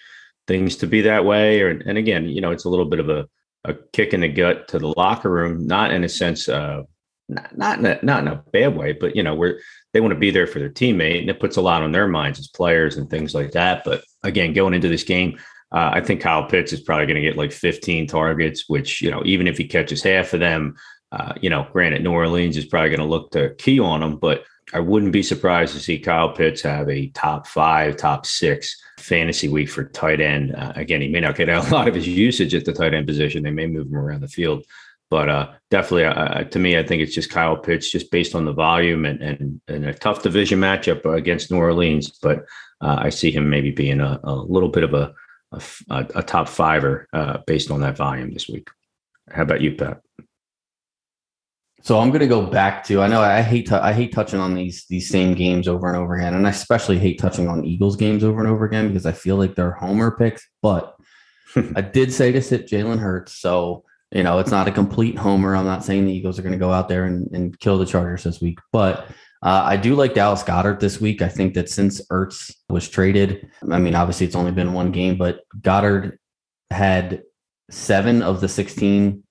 [0.47, 1.61] things to be that way.
[1.61, 3.28] Or, and again, you know, it's a little bit of a,
[3.65, 7.80] a kick in the gut to the locker room, not in a sense, not, not
[7.80, 9.59] in a, not in a bad way, but you know, where
[9.93, 12.07] they want to be there for their teammate and it puts a lot on their
[12.07, 13.84] minds as players and things like that.
[13.86, 15.38] But again, going into this game,
[15.74, 19.09] Uh, I think Kyle Pitts is probably going to get like 15 targets, which, you
[19.09, 20.76] know, even if he catches half of them,
[21.11, 24.17] uh, you know, granted, New Orleans is probably going to look to key on him,
[24.17, 24.43] but
[24.74, 29.47] I wouldn't be surprised to see Kyle Pitts have a top five, top six fantasy
[29.47, 30.55] week for tight end.
[30.55, 33.07] Uh, again, he may not get a lot of his usage at the tight end
[33.07, 33.43] position.
[33.43, 34.66] They may move him around the field,
[35.09, 38.45] but uh, definitely, uh, to me, I think it's just Kyle Pitts, just based on
[38.45, 42.11] the volume and and, and a tough division matchup against New Orleans.
[42.22, 42.45] But
[42.82, 45.14] uh, I see him maybe being a, a little bit of a
[45.89, 48.70] a, a top fiver uh, based on that volume this week.
[49.30, 50.01] How about you, Pat?
[51.84, 53.02] So I'm going to go back to.
[53.02, 56.16] I know I hate I hate touching on these these same games over and over
[56.16, 59.12] again, and I especially hate touching on Eagles games over and over again because I
[59.12, 60.48] feel like they're homer picks.
[60.62, 60.96] But
[61.76, 65.58] I did say to sit Jalen Hurts, so you know it's not a complete homer.
[65.58, 67.86] I'm not saying the Eagles are going to go out there and, and kill the
[67.86, 69.06] Chargers this week, but
[69.44, 71.22] uh, I do like Dallas Goedert this week.
[71.22, 75.18] I think that since Ertz was traded, I mean, obviously it's only been one game,
[75.18, 76.18] but Goedert
[76.72, 77.24] had
[77.70, 79.22] seven of the 16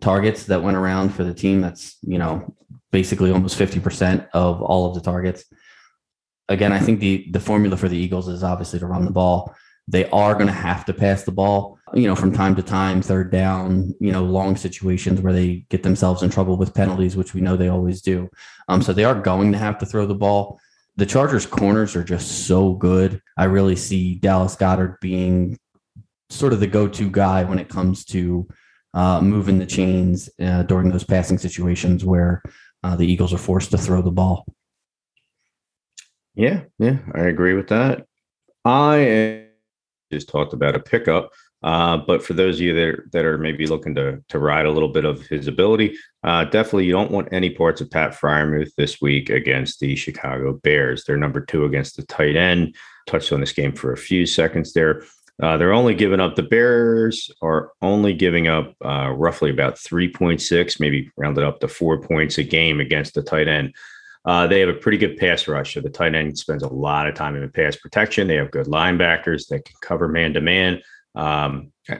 [0.00, 1.60] targets that went around for the team.
[1.60, 2.54] That's, you know,
[2.90, 5.44] basically almost 50% of all of the targets.
[6.48, 9.54] Again, I think the the formula for the Eagles is obviously to run the ball.
[9.86, 13.00] They are going to have to pass the ball, you know, from time to time,
[13.00, 17.34] third down, you know, long situations where they get themselves in trouble with penalties, which
[17.34, 18.28] we know they always do.
[18.68, 20.60] Um, so they are going to have to throw the ball.
[20.96, 23.22] The Chargers corners are just so good.
[23.36, 25.58] I really see Dallas Goedert being
[26.28, 28.46] sort of the go-to guy when it comes to
[28.94, 32.42] uh, moving the chains uh, during those passing situations where
[32.82, 34.46] uh, the Eagles are forced to throw the ball.
[36.34, 38.06] Yeah, yeah, I agree with that.
[38.64, 39.46] I
[40.12, 41.32] just talked about a pickup,
[41.62, 44.66] uh, but for those of you that are, that are maybe looking to to ride
[44.66, 48.12] a little bit of his ability, uh, definitely you don't want any parts of Pat
[48.12, 51.04] Freiermuth this week against the Chicago Bears.
[51.04, 52.76] They're number two against the tight end.
[53.08, 55.02] Touched on this game for a few seconds there.
[55.42, 60.80] Uh, they're only giving up, the Bears are only giving up uh, roughly about 3.6,
[60.80, 63.74] maybe rounded up to four points a game against the tight end.
[64.24, 65.74] Uh, they have a pretty good pass rush.
[65.74, 68.26] So the tight end spends a lot of time in the pass protection.
[68.26, 70.82] They have good linebackers that can cover man to man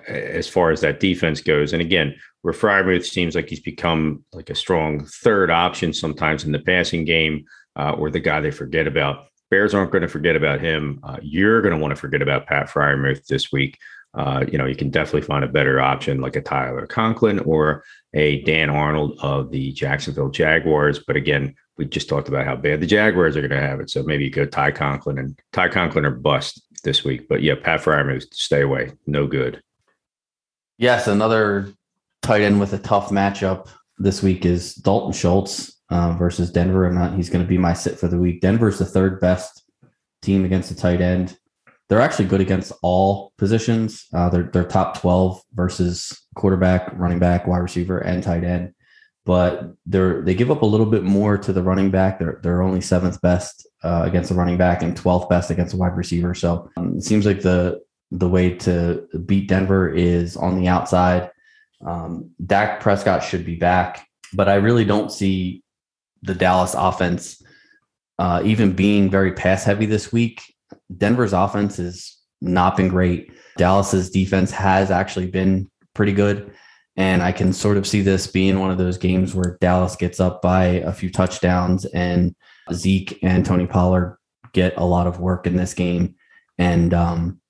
[0.08, 1.72] as far as that defense goes.
[1.72, 6.52] And again, where Freiermuth seems like he's become like a strong third option sometimes in
[6.52, 7.44] the passing game
[7.76, 9.27] uh, or the guy they forget about.
[9.50, 11.00] Bears aren't going to forget about him.
[11.02, 13.78] Uh, you're going to want to forget about Pat Freiermuth this week.
[14.14, 17.84] Uh, you know, you can definitely find a better option like a Tyler Conklin or
[18.14, 20.98] a Dan Arnold of the Jacksonville Jaguars.
[20.98, 23.90] But again, we just talked about how bad the Jaguars are going to have it.
[23.90, 27.28] So maybe you go Ty Conklin and Ty Conklin or bust this week.
[27.28, 28.92] But yeah, Pat Freiermuth, stay away.
[29.06, 29.62] No good.
[30.78, 31.72] Yes, another
[32.22, 33.68] tight end with a tough matchup
[33.98, 36.86] this week is Dalton Schultz uh, versus Denver.
[36.86, 37.14] I'm not.
[37.14, 38.40] He's going to be my sit for the week.
[38.40, 39.64] Denver's the third best
[40.22, 41.38] team against the tight end.
[41.88, 44.06] They're actually good against all positions.
[44.12, 48.74] Uh, they're they're top 12 versus quarterback, running back, wide receiver, and tight end.
[49.24, 52.18] But they're they give up a little bit more to the running back.
[52.18, 55.78] They're they're only seventh best uh, against the running back and 12th best against the
[55.78, 56.34] wide receiver.
[56.34, 57.80] So um, it seems like the
[58.10, 61.30] the way to beat Denver is on the outside.
[61.86, 65.62] Um, Dak Prescott should be back, but I really don't see
[66.22, 67.42] the Dallas offense
[68.18, 70.42] uh, even being very pass heavy this week.
[70.96, 73.32] Denver's offense has not been great.
[73.56, 76.52] Dallas's defense has actually been pretty good.
[76.96, 80.18] And I can sort of see this being one of those games where Dallas gets
[80.18, 82.34] up by a few touchdowns and
[82.72, 84.18] Zeke and Tony Pollard
[84.52, 86.16] get a lot of work in this game.
[86.58, 87.40] And, um,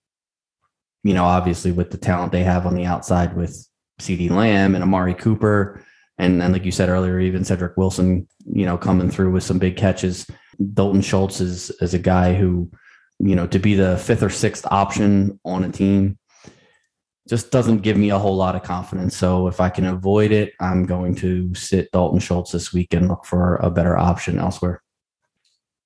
[1.02, 3.66] you know, obviously with the talent they have on the outside with
[4.00, 5.82] CeeDee Lamb and Amari Cooper,
[6.18, 9.58] and and like you said earlier, even Cedric Wilson, you know, coming through with some
[9.58, 10.26] big catches.
[10.74, 12.70] Dalton Schultz is is a guy who,
[13.18, 16.18] you know, to be the fifth or sixth option on a team
[17.28, 19.16] just doesn't give me a whole lot of confidence.
[19.16, 23.06] So if I can avoid it, I'm going to sit Dalton Schultz this week and
[23.06, 24.82] look for a better option elsewhere.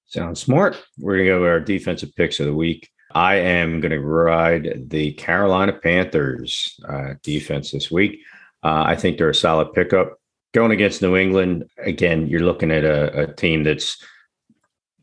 [0.07, 0.81] Sounds smart.
[0.99, 2.89] We're going to go our defensive picks of the week.
[3.15, 8.21] I am going to ride the Carolina Panthers uh, defense this week.
[8.63, 10.19] Uh, I think they're a solid pickup
[10.53, 13.97] going against New England, again, you're looking at a, a, team that's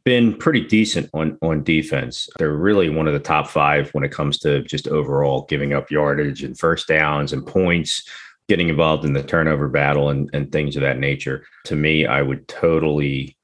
[0.06, 2.30] been pretty decent on on defense.
[2.38, 5.92] They're really one of the top five when it comes to just overall giving up
[5.92, 8.08] yardage and first downs and points,
[8.48, 11.46] getting involved in the turnover battle and, and things of that nature.
[11.66, 13.36] To me, I would totally.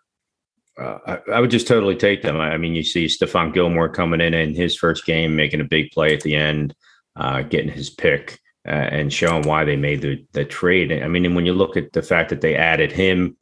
[0.77, 2.35] Uh, I, I, would just totally take them.
[2.35, 5.65] I, I mean, you see Stephon Gilmore coming in in his first game, making a
[5.65, 6.75] big play at the end,
[7.15, 10.91] uh, getting his pick uh, and showing why they made the, the trade.
[10.91, 13.37] I mean, and when you look at the fact that they added him,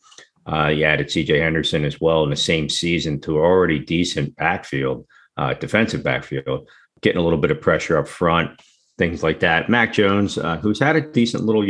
[0.46, 5.06] uh, you added CJ Henderson as well in the same season to already decent backfield,
[5.38, 6.68] uh, defensive backfield.
[7.02, 8.62] getting a little bit of pressure up front,
[8.98, 9.70] things like that.
[9.70, 11.66] Mac Jones, uh, who's had a decent little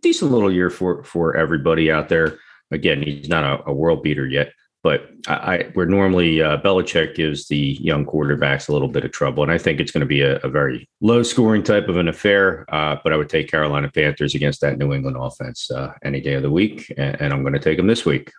[0.00, 2.38] decent little year for for everybody out there.
[2.70, 4.52] Again, he's not a, a world beater yet,
[4.84, 9.10] but I, I where normally uh, Belichick gives the young quarterbacks a little bit of
[9.10, 11.96] trouble, and I think it's going to be a, a, very low scoring type of
[11.96, 12.66] an affair.
[12.72, 16.34] Uh, but I would take Carolina Panthers against that New England offense uh, any day
[16.34, 18.30] of the week, and, and I'm going to take them this week.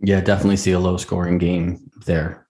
[0.00, 2.47] Yeah, definitely see a low scoring game there.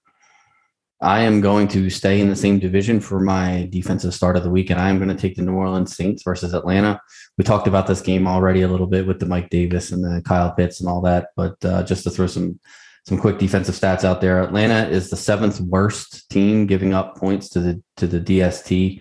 [1.01, 4.51] I am going to stay in the same division for my defensive start of the
[4.51, 7.01] week, and I am going to take the New Orleans Saints versus Atlanta.
[7.37, 10.21] We talked about this game already a little bit with the Mike Davis and the
[10.23, 12.59] Kyle Pitts and all that, but uh, just to throw some
[13.07, 17.49] some quick defensive stats out there, Atlanta is the seventh worst team giving up points
[17.51, 19.01] to the to the DST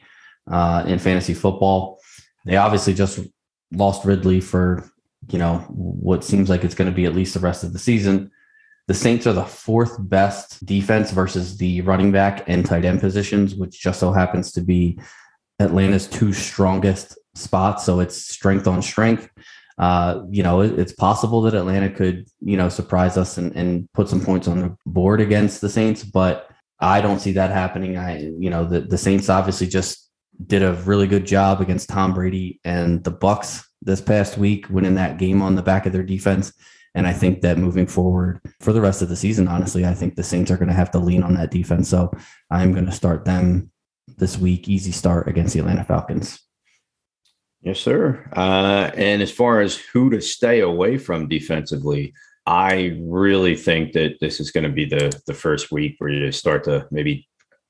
[0.49, 1.99] uh, in fantasy football.
[2.45, 3.19] They obviously just
[3.71, 4.89] lost Ridley for
[5.29, 7.79] you know what seems like it's going to be at least the rest of the
[7.79, 8.29] season.
[8.87, 13.53] The Saints are the fourth best defense versus the running back and tight end positions,
[13.53, 14.99] which just so happens to be
[15.59, 17.85] Atlanta's two strongest spots.
[17.85, 19.29] So it's strength on strength.
[19.77, 23.91] Uh, you know, it, it's possible that Atlanta could, you know, surprise us and, and
[23.93, 27.97] put some points on the board against the Saints, but I don't see that happening.
[27.97, 30.09] I, you know, the, the Saints obviously just
[30.45, 34.95] did a really good job against Tom Brady and the Bucs this past week, winning
[34.95, 36.53] that game on the back of their defense.
[36.97, 40.15] And I think that moving forward for the rest of the season, honestly, I think
[40.15, 41.87] the Saints are going to have to lean on that defense.
[41.89, 42.11] So
[42.49, 43.71] I'm going to start them
[44.17, 44.67] this week.
[44.67, 46.39] Easy start against the Atlanta Falcons.
[47.61, 48.27] Yes, sir.
[48.35, 52.15] Uh, and as far as who to stay away from defensively,
[52.47, 56.31] I really think that this is going to be the the first week where you
[56.31, 57.27] start to maybe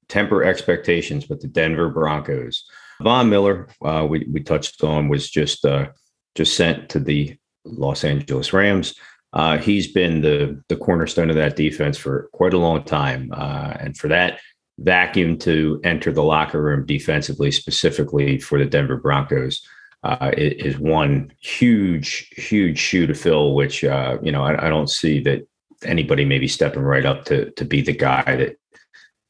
[0.08, 2.64] temper expectations with the Denver Broncos.
[3.02, 5.88] Von Miller, uh, we we touched on, was just uh,
[6.36, 8.96] just sent to the Los Angeles Rams.
[9.34, 13.74] Uh, he's been the the cornerstone of that defense for quite a long time, uh,
[13.80, 14.40] and for that
[14.80, 19.62] vacuum to enter the locker room defensively, specifically for the Denver Broncos,
[20.04, 23.54] uh, is one huge, huge shoe to fill.
[23.54, 25.46] Which uh, you know, I, I, don't see that
[25.84, 28.56] anybody maybe stepping right up to to be the guy that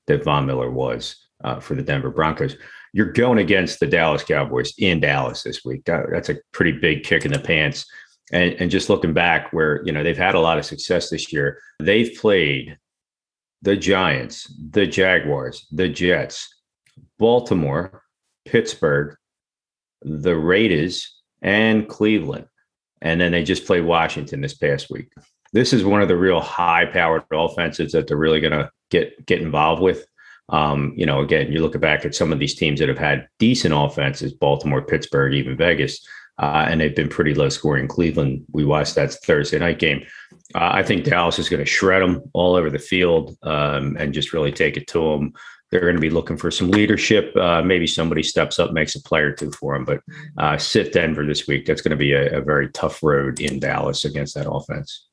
[0.06, 2.56] that Von Miller was uh, for the Denver Broncos.
[2.94, 5.86] You're going against the Dallas Cowboys in Dallas this week.
[5.86, 7.86] That, that's a pretty big kick in the pants
[8.32, 11.32] and, and just looking back where you know they've had a lot of success this
[11.32, 12.78] year they've played
[13.62, 16.62] the giants the jaguars the jets
[17.18, 18.04] baltimore
[18.46, 19.16] pittsburgh
[20.02, 22.48] the raiders and cleveland.
[23.02, 25.12] And then they just played washington this past week.
[25.54, 29.26] This is one of the real high powered offenses that they're really going to get
[29.26, 30.06] get involved with.
[30.50, 33.28] Um, you know again you look back at some of these teams that have had
[33.38, 36.00] decent offenses baltimore pittsburgh even vegas
[36.40, 37.88] uh, and they've been pretty low scoring.
[37.88, 40.06] Cleveland, we watched that Thursday night game.
[40.56, 44.14] Uh, I think Dallas is going to shred them all over the field um, and
[44.14, 45.34] just really take it to them.
[45.70, 47.36] They're going to be looking for some leadership.
[47.36, 49.84] Uh, maybe somebody steps up, makes a play or two for them.
[49.84, 50.00] But
[50.38, 51.66] uh, sit Denver this week.
[51.66, 55.08] That's going to be a, a very tough road in Dallas against that offense.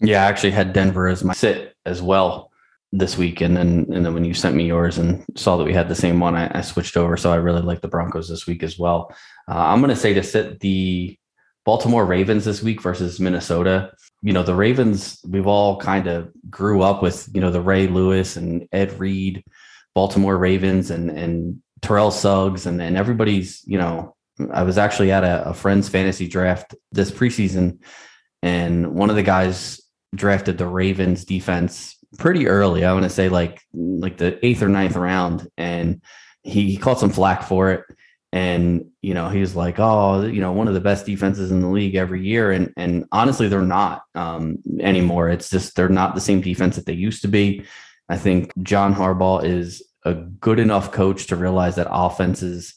[0.00, 2.50] Yeah, I actually had Denver as my sit as well
[2.96, 5.74] this week, and then and then when you sent me yours and saw that we
[5.74, 7.16] had the same one, I, I switched over.
[7.16, 9.10] So I really like the Broncos this week as well.
[9.48, 11.18] Uh, I'm going to say to sit the
[11.64, 13.92] Baltimore Ravens this week versus Minnesota.
[14.22, 17.88] You know, the Ravens, we've all kind of grew up with, you know, the Ray
[17.88, 19.42] Lewis and Ed Reed,
[19.94, 24.14] Baltimore Ravens and and Terrell Suggs and, and everybody's, you know,
[24.52, 27.80] I was actually at a, a friend's fantasy draft this preseason,
[28.42, 29.80] and one of the guys
[30.14, 32.84] drafted the Ravens defense pretty early.
[32.84, 36.02] I want to say like like the eighth or ninth round, and
[36.42, 37.84] he, he caught some flack for it.
[38.32, 41.60] And you know, he was like, "Oh, you know, one of the best defenses in
[41.60, 45.28] the league every year." And and honestly, they're not um, anymore.
[45.28, 47.64] It's just they're not the same defense that they used to be.
[48.08, 52.74] I think John Harbaugh is a good enough coach to realize that offenses,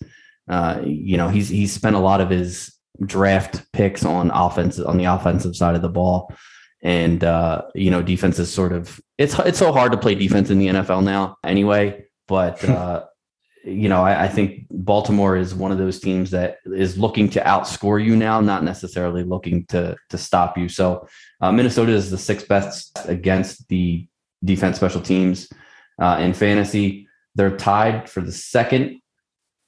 [0.47, 2.73] uh, you know, he's he's spent a lot of his
[3.03, 6.31] draft picks on offense on the offensive side of the ball
[6.81, 10.49] and uh, you know defense is sort of it's it's so hard to play defense
[10.49, 12.05] in the NFL now anyway.
[12.27, 13.05] But uh,
[13.63, 17.41] you know, I, I, think Baltimore is one of those teams that is looking to
[17.41, 20.69] outscore you now, not necessarily looking to to stop you.
[20.69, 21.07] So
[21.41, 24.07] uh, Minnesota is the sixth best against the
[24.43, 25.49] defense special teams
[25.99, 27.07] uh, in fantasy.
[27.35, 29.01] They're tied for the second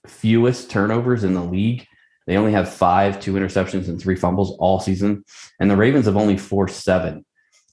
[0.07, 1.86] fewest turnovers in the league
[2.30, 5.26] they only have five, two interceptions, and three fumbles all season.
[5.60, 7.26] And the Ravens have only forced seven.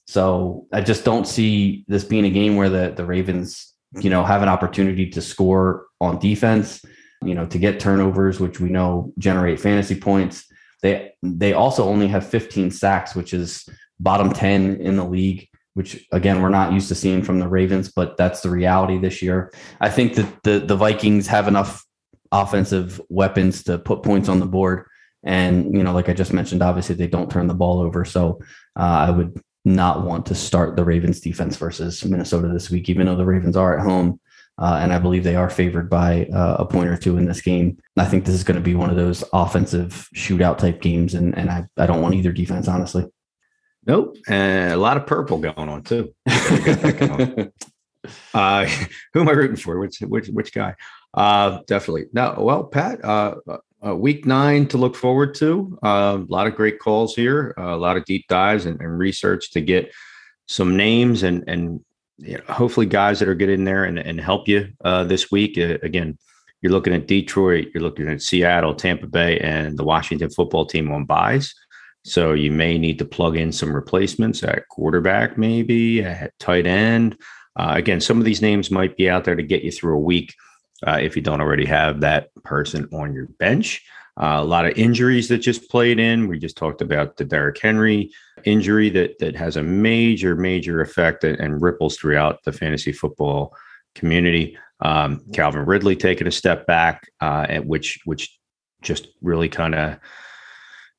[0.07, 4.23] So I just don't see this being a game where the, the Ravens, you know,
[4.23, 6.83] have an opportunity to score on defense,
[7.23, 10.51] you know, to get turnovers, which we know generate fantasy points.
[10.81, 13.69] They they also only have 15 sacks, which is
[13.99, 15.49] bottom 10 in the league.
[15.75, 19.21] which again we're not used to seeing from the Ravens, but that's the reality this
[19.21, 19.53] year.
[19.79, 21.86] I think that the the Vikings have enough
[22.31, 24.85] offensive weapons to put points on the board.
[25.23, 28.05] And, you know, like I just mentioned, obviously they don't turn the ball over.
[28.05, 28.39] So
[28.77, 33.07] uh, I would not want to start the Ravens defense versus Minnesota this week, even
[33.07, 34.19] though the Ravens are at home.
[34.59, 37.41] Uh, and I believe they are favored by uh, a point or two in this
[37.41, 37.77] game.
[37.95, 41.13] I think this is going to be one of those offensive shootout type games.
[41.13, 43.05] And, and I, I don't want either defense, honestly.
[43.85, 44.17] Nope.
[44.27, 46.13] And a lot of purple going on too.
[48.33, 48.65] uh,
[49.13, 49.79] who am I rooting for?
[49.79, 50.73] Which, which, which guy?
[51.13, 52.05] Uh, definitely.
[52.13, 53.35] Now, well, Pat, uh,
[53.85, 55.77] uh, week nine to look forward to.
[55.83, 58.97] Uh, a lot of great calls here, uh, a lot of deep dives and, and,
[58.97, 59.91] research to get
[60.47, 61.79] some names and and
[62.17, 65.29] you know, hopefully guys that are get in there and, and help you uh, this
[65.31, 65.57] week.
[65.57, 66.17] Uh, again,
[66.61, 70.91] you're looking at Detroit, you're looking at Seattle, Tampa Bay, and the Washington football team
[70.91, 71.53] on byes.
[72.03, 77.17] So you may need to plug in some replacements at quarterback, maybe at tight end.
[77.59, 80.33] Again, some of these names might be out there to get you through a week
[80.85, 83.83] uh, if you don't already have that person on your bench.
[84.19, 86.27] Uh, a lot of injuries that just played in.
[86.27, 88.11] We just talked about the Derrick Henry
[88.45, 93.55] injury that that has a major, major effect and, and ripples throughout the fantasy football
[93.93, 94.57] community.
[94.79, 98.37] Um, Calvin Ridley taking a step back, uh, at which which
[98.81, 99.99] just really kind of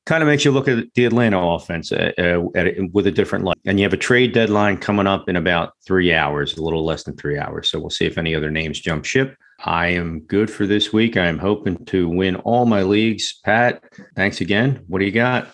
[0.05, 3.11] kind of makes you look at the Atlanta offense uh, uh, at, at, with a
[3.11, 3.57] different light.
[3.65, 7.03] And you have a trade deadline coming up in about three hours, a little less
[7.03, 7.69] than three hours.
[7.69, 9.35] So we'll see if any other names jump ship.
[9.63, 11.17] I am good for this week.
[11.17, 13.39] I am hoping to win all my leagues.
[13.43, 13.83] Pat,
[14.15, 14.83] thanks again.
[14.87, 15.49] What do you got?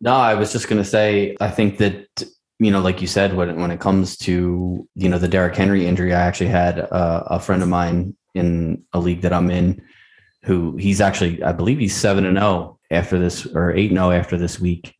[0.00, 2.24] No, I was just going to say, I think that,
[2.58, 5.86] you know, like you said, when, when it comes to, you know, the Derrick Henry
[5.86, 9.80] injury, I actually had a, a friend of mine in a league that I'm in
[10.44, 14.36] who he's actually, I believe he's 7 and 0 after this or 8 0 after
[14.36, 14.96] this week.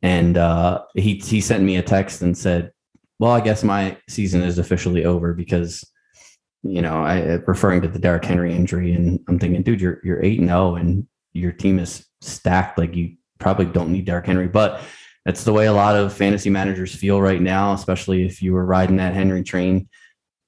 [0.00, 2.72] And uh, he, he sent me a text and said,
[3.18, 5.84] well, I guess my season is officially over because
[6.62, 10.22] you know, I referring to the Derrick Henry injury, and I'm thinking, dude, you're you're
[10.22, 12.78] eight and zero, oh and your team is stacked.
[12.78, 14.82] Like you probably don't need Derrick Henry, but
[15.24, 18.64] that's the way a lot of fantasy managers feel right now, especially if you were
[18.64, 19.88] riding that Henry train.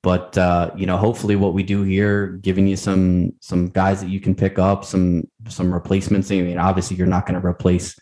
[0.03, 4.11] But uh, you know, hopefully, what we do here, giving you some some guys that
[4.11, 6.31] you can pick up, some some replacements.
[6.31, 7.99] I mean, obviously, you're not going to replace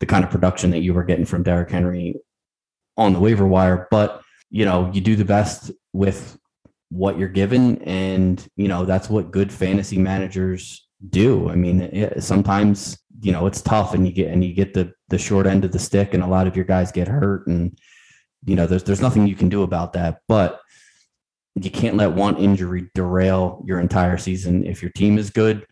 [0.00, 2.16] the kind of production that you were getting from Derrick Henry
[2.98, 4.20] on the waiver wire, but
[4.50, 6.38] you know, you do the best with
[6.96, 11.50] what you're given and you know that's what good fantasy managers do.
[11.50, 14.92] I mean it, sometimes you know it's tough and you get and you get the
[15.08, 17.78] the short end of the stick and a lot of your guys get hurt and
[18.44, 20.20] you know there's there's nothing you can do about that.
[20.28, 20.60] But
[21.54, 24.66] you can't let one injury derail your entire season.
[24.66, 25.66] If your team is good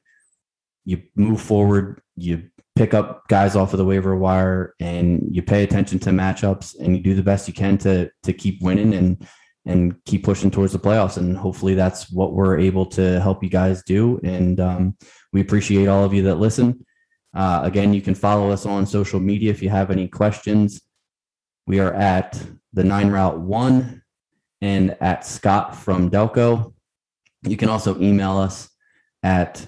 [0.85, 2.43] you move forward you
[2.77, 6.97] pick up guys off of the waiver wire and you pay attention to matchups and
[6.97, 9.27] you do the best you can to to keep winning and
[9.67, 11.17] and keep pushing towards the playoffs.
[11.17, 14.21] And hopefully that's what we're able to help you guys do.
[14.23, 14.97] And um,
[15.33, 16.85] we appreciate all of you that listen.
[17.35, 20.83] Uh, again, you can follow us on social media if you have any questions.
[21.67, 22.41] We are at
[22.73, 24.03] the nine route one
[24.61, 26.75] and at Scott from Delco.
[27.43, 28.69] You can also email us
[29.23, 29.67] at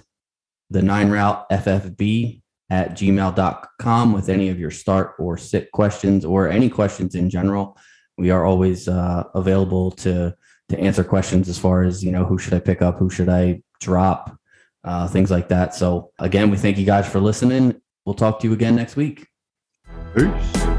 [0.71, 6.49] the nine route FFB at gmail.com with any of your start or sit questions or
[6.49, 7.79] any questions in general
[8.17, 10.37] we are always uh, available to
[10.69, 13.29] to answer questions as far as you know who should I pick up, who should
[13.29, 14.37] I drop,
[14.85, 15.75] uh, things like that.
[15.75, 17.81] So again, we thank you guys for listening.
[18.05, 19.27] We'll talk to you again next week.
[20.15, 20.76] Peace.